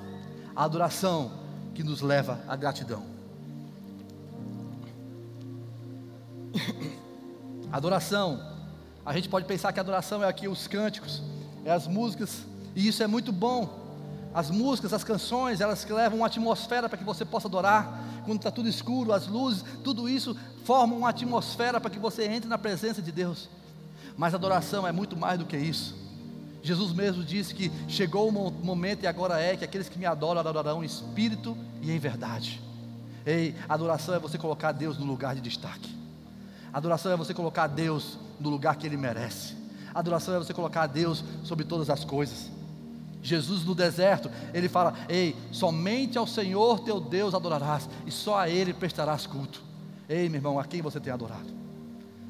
[0.55, 1.31] a adoração
[1.73, 3.03] que nos leva à gratidão.
[7.71, 8.39] Adoração,
[9.05, 11.23] a gente pode pensar que a adoração é aqui os cânticos,
[11.65, 12.45] é as músicas,
[12.75, 13.81] e isso é muito bom.
[14.33, 18.01] As músicas, as canções, elas levam uma atmosfera para que você possa adorar.
[18.25, 22.49] Quando está tudo escuro, as luzes, tudo isso forma uma atmosfera para que você entre
[22.49, 23.49] na presença de Deus.
[24.17, 26.02] Mas adoração é muito mais do que isso.
[26.63, 30.39] Jesus mesmo disse que chegou o momento e agora é que aqueles que me adoram
[30.39, 32.61] adorarão em espírito e em verdade.
[33.25, 35.93] Ei, adoração é você colocar Deus no lugar de destaque.
[36.71, 39.55] Adoração é você colocar Deus no lugar que Ele merece.
[39.93, 42.49] Adoração é você colocar Deus sobre todas as coisas.
[43.21, 48.49] Jesus no deserto, ele fala: Ei, somente ao Senhor teu Deus adorarás, e só a
[48.49, 49.61] Ele prestarás culto.
[50.07, 51.49] Ei, meu irmão, a quem você tem adorado?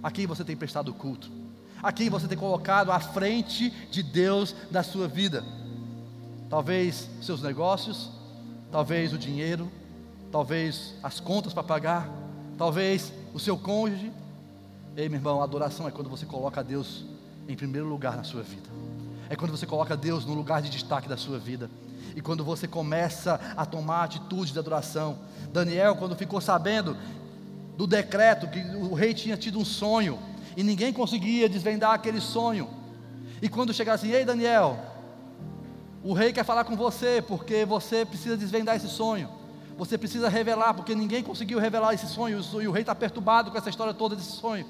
[0.02, 1.43] A quem você tem prestado culto?
[1.84, 5.44] A quem você tem colocado à frente de Deus da sua vida.
[6.50, 8.10] Talvez seus negócios,
[8.72, 9.70] talvez o dinheiro,
[10.32, 12.10] talvez as contas para pagar,
[12.58, 14.12] talvez o seu cônjuge.
[14.96, 17.04] Ei, meu irmão, a adoração é quando você coloca Deus
[17.50, 18.70] em primeiro lugar na sua vida.
[19.30, 21.70] É quando você coloca Deus no lugar de destaque da sua vida.
[22.16, 25.18] E quando você começa a tomar atitude de adoração.
[25.52, 26.96] Daniel, quando ficou sabendo
[27.76, 30.20] do decreto que o rei tinha tido um sonho,
[30.56, 32.70] e ninguém conseguia desvendar aquele sonho.
[33.42, 34.78] E quando chegaram assim, ei Daniel,
[36.04, 39.30] o rei quer falar com você, porque você precisa desvendar esse sonho.
[39.78, 43.58] Você precisa revelar, porque ninguém conseguiu revelar esse sonho, e o rei está perturbado com
[43.58, 44.66] essa história toda desse sonho.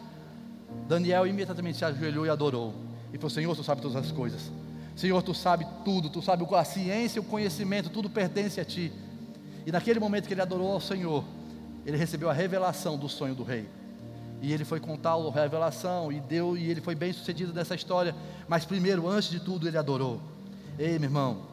[0.88, 2.74] Daniel imediatamente se ajoelhou e adorou.
[3.12, 4.52] E falou: Senhor, tu sabe todas as coisas.
[4.96, 8.92] Senhor, tu sabe tudo, tu sabe a ciência, o conhecimento, tudo pertence a ti.
[9.66, 11.24] E naquele momento que ele adorou ao Senhor,
[11.86, 13.68] ele recebeu a revelação do sonho do rei
[14.44, 18.14] e ele foi contar a revelação e deu e ele foi bem sucedido nessa história.
[18.46, 20.20] Mas primeiro, antes de tudo, ele adorou.
[20.78, 21.44] Ei, meu irmão,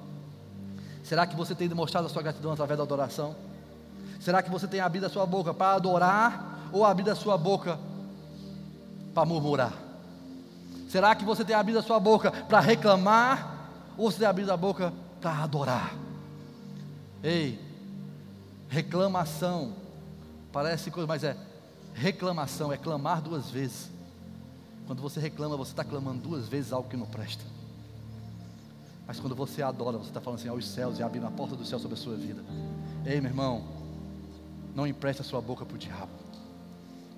[1.05, 3.37] será que você tem demonstrado a sua gratidão através da adoração?
[4.19, 7.79] Será que você tem abrido a sua boca para adorar ou abrido a sua boca
[9.15, 9.73] para murmurar?
[10.89, 14.57] Será que você tem abrido a sua boca para reclamar ou você tem abrido a
[14.57, 15.95] boca para adorar?
[17.23, 17.57] Ei,
[18.69, 19.75] reclamação
[20.53, 21.37] parece coisa, mas é
[22.01, 23.91] Reclamação é clamar duas vezes.
[24.87, 27.45] Quando você reclama, você está clamando duas vezes algo que não presta.
[29.07, 31.63] Mas quando você adora, você está falando assim aos céus e abrindo a porta do
[31.63, 32.43] céu sobre a sua vida.
[33.05, 33.65] Ei, meu irmão,
[34.75, 36.11] não empreste a sua boca para o diabo.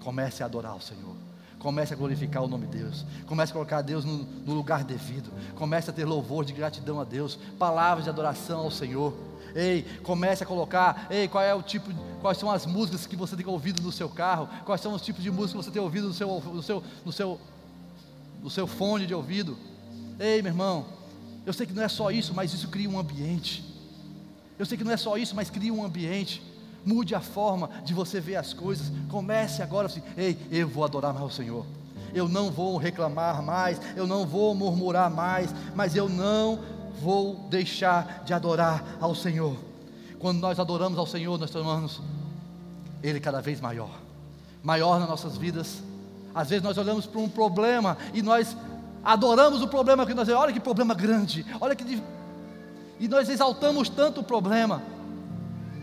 [0.00, 1.14] Comece a adorar o Senhor.
[1.60, 3.06] Comece a glorificar o nome de Deus.
[3.24, 5.30] Comece a colocar Deus no, no lugar devido.
[5.54, 7.38] Comece a ter louvor de gratidão a Deus.
[7.56, 9.14] Palavras de adoração ao Senhor.
[9.54, 11.90] Ei, comece a colocar, ei, qual é o tipo,
[12.20, 15.22] quais são as músicas que você tem ouvido no seu carro, quais são os tipos
[15.22, 17.40] de música que você tem ouvido no seu, no seu, no seu,
[18.42, 19.56] no seu fone de ouvido.
[20.18, 20.86] Ei, meu irmão,
[21.44, 23.64] eu sei que não é só isso, mas isso cria um ambiente.
[24.58, 26.42] Eu sei que não é só isso, mas cria um ambiente.
[26.84, 28.92] Mude a forma de você ver as coisas.
[29.08, 31.66] Comece agora assim: ei, eu vou adorar mais o Senhor.
[32.14, 36.60] Eu não vou reclamar mais, eu não vou murmurar mais, mas eu não
[37.02, 39.56] vou deixar de adorar ao Senhor.
[40.18, 42.00] Quando nós adoramos ao Senhor, nós tornamos
[43.02, 43.90] Ele cada vez maior,
[44.62, 45.82] maior nas nossas vidas.
[46.34, 48.56] Às vezes nós olhamos para um problema e nós
[49.04, 52.00] adoramos o problema que nós olha que problema grande, olha que
[53.00, 54.80] e nós exaltamos tanto o problema.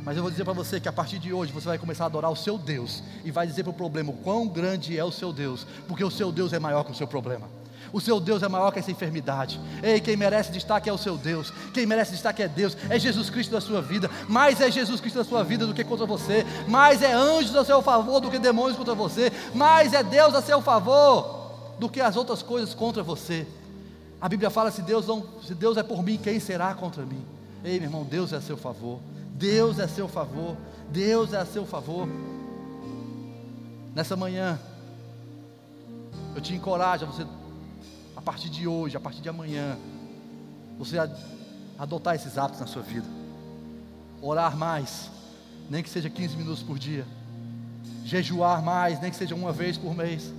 [0.06, 2.08] Mas eu vou dizer para você que a partir de hoje você vai começar a
[2.08, 5.34] adorar o seu Deus e vai dizer para o problema quão grande é o seu
[5.34, 7.59] Deus, porque o seu Deus é maior que o seu problema.
[7.92, 9.60] O seu Deus é maior que essa enfermidade.
[9.82, 11.52] Ei, quem merece destaque é o seu Deus.
[11.74, 12.78] Quem merece destaque é Deus.
[12.90, 14.10] É Jesus Cristo da sua vida.
[14.28, 16.46] Mais é Jesus Cristo da sua vida do que contra você.
[16.68, 19.32] Mais é anjos a seu favor do que demônios contra você.
[19.54, 21.40] Mais é Deus a seu favor
[21.80, 23.48] do que as outras coisas contra você.
[24.22, 27.24] A Bíblia fala: se Deus, não, se Deus é por mim, quem será contra mim?
[27.64, 29.00] Ei, meu irmão, Deus é a seu favor.
[29.34, 30.56] Deus é a seu favor.
[30.92, 32.08] Deus é a seu favor.
[33.96, 34.60] Nessa manhã,
[36.36, 37.26] eu te encorajo a você
[38.30, 39.76] partir de hoje, a partir de amanhã,
[40.78, 40.98] você
[41.80, 43.08] adotar esses hábitos na sua vida.
[44.22, 45.10] Orar mais,
[45.68, 47.08] nem que seja 15 minutos por dia.
[48.06, 50.32] Jejuar mais, nem que seja uma vez por mês.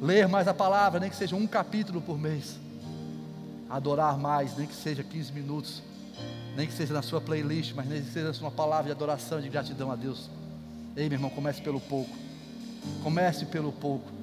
[0.00, 2.58] Ler mais a palavra, nem que seja um capítulo por mês.
[3.68, 5.82] Adorar mais, nem que seja 15 minutos.
[6.56, 9.50] Nem que seja na sua playlist, mas nem que seja uma palavra de adoração, de
[9.50, 10.30] gratidão a Deus.
[10.96, 12.16] Ei, meu irmão, comece pelo pouco.
[13.02, 14.16] Comece pelo pouco.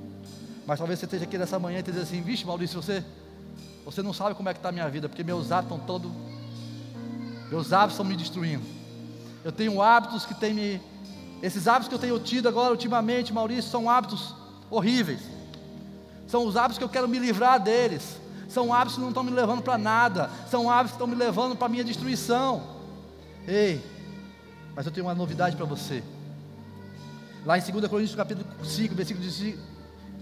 [0.65, 3.03] Mas talvez você esteja aqui nessa manhã e esteja assim, vixe Maurício, você,
[3.83, 6.11] você não sabe como é que está a minha vida, porque meus hábitos estão todos.
[7.49, 8.63] Meus hábitos estão me destruindo.
[9.43, 10.81] Eu tenho hábitos que têm me.
[11.41, 14.33] Esses hábitos que eu tenho tido agora ultimamente, Maurício, são hábitos
[14.69, 15.19] horríveis.
[16.27, 18.17] São os hábitos que eu quero me livrar deles.
[18.47, 20.29] São hábitos que não estão me levando para nada.
[20.49, 22.63] São hábitos que estão me levando para a minha destruição.
[23.45, 23.83] Ei,
[24.73, 26.01] mas eu tenho uma novidade para você.
[27.45, 29.25] Lá em 2 Coríntios capítulo 5, versículo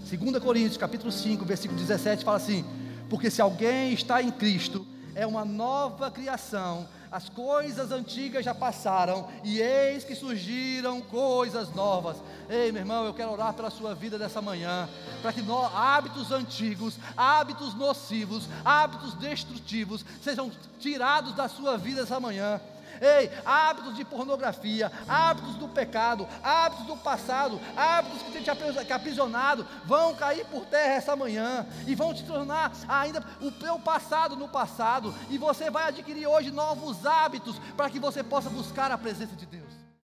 [0.08, 2.64] 2 Coríntios, capítulo 5, versículo 17, fala assim:
[3.08, 9.28] Porque se alguém está em Cristo, é uma nova criação, as coisas antigas já passaram,
[9.44, 12.16] e eis que surgiram coisas novas.
[12.48, 14.88] Ei, meu irmão, eu quero orar pela sua vida dessa manhã,
[15.20, 20.50] para que no, hábitos antigos, hábitos nocivos, hábitos destrutivos sejam
[20.80, 22.60] tirados da sua vida essa manhã.
[23.02, 29.66] Ei, hábitos de pornografia, hábitos do pecado, hábitos do passado, hábitos que têm te aprisionado,
[29.84, 34.46] vão cair por terra essa manhã e vão te tornar ainda o teu passado no
[34.46, 35.12] passado.
[35.28, 39.46] E você vai adquirir hoje novos hábitos para que você possa buscar a presença de
[39.46, 39.61] Deus.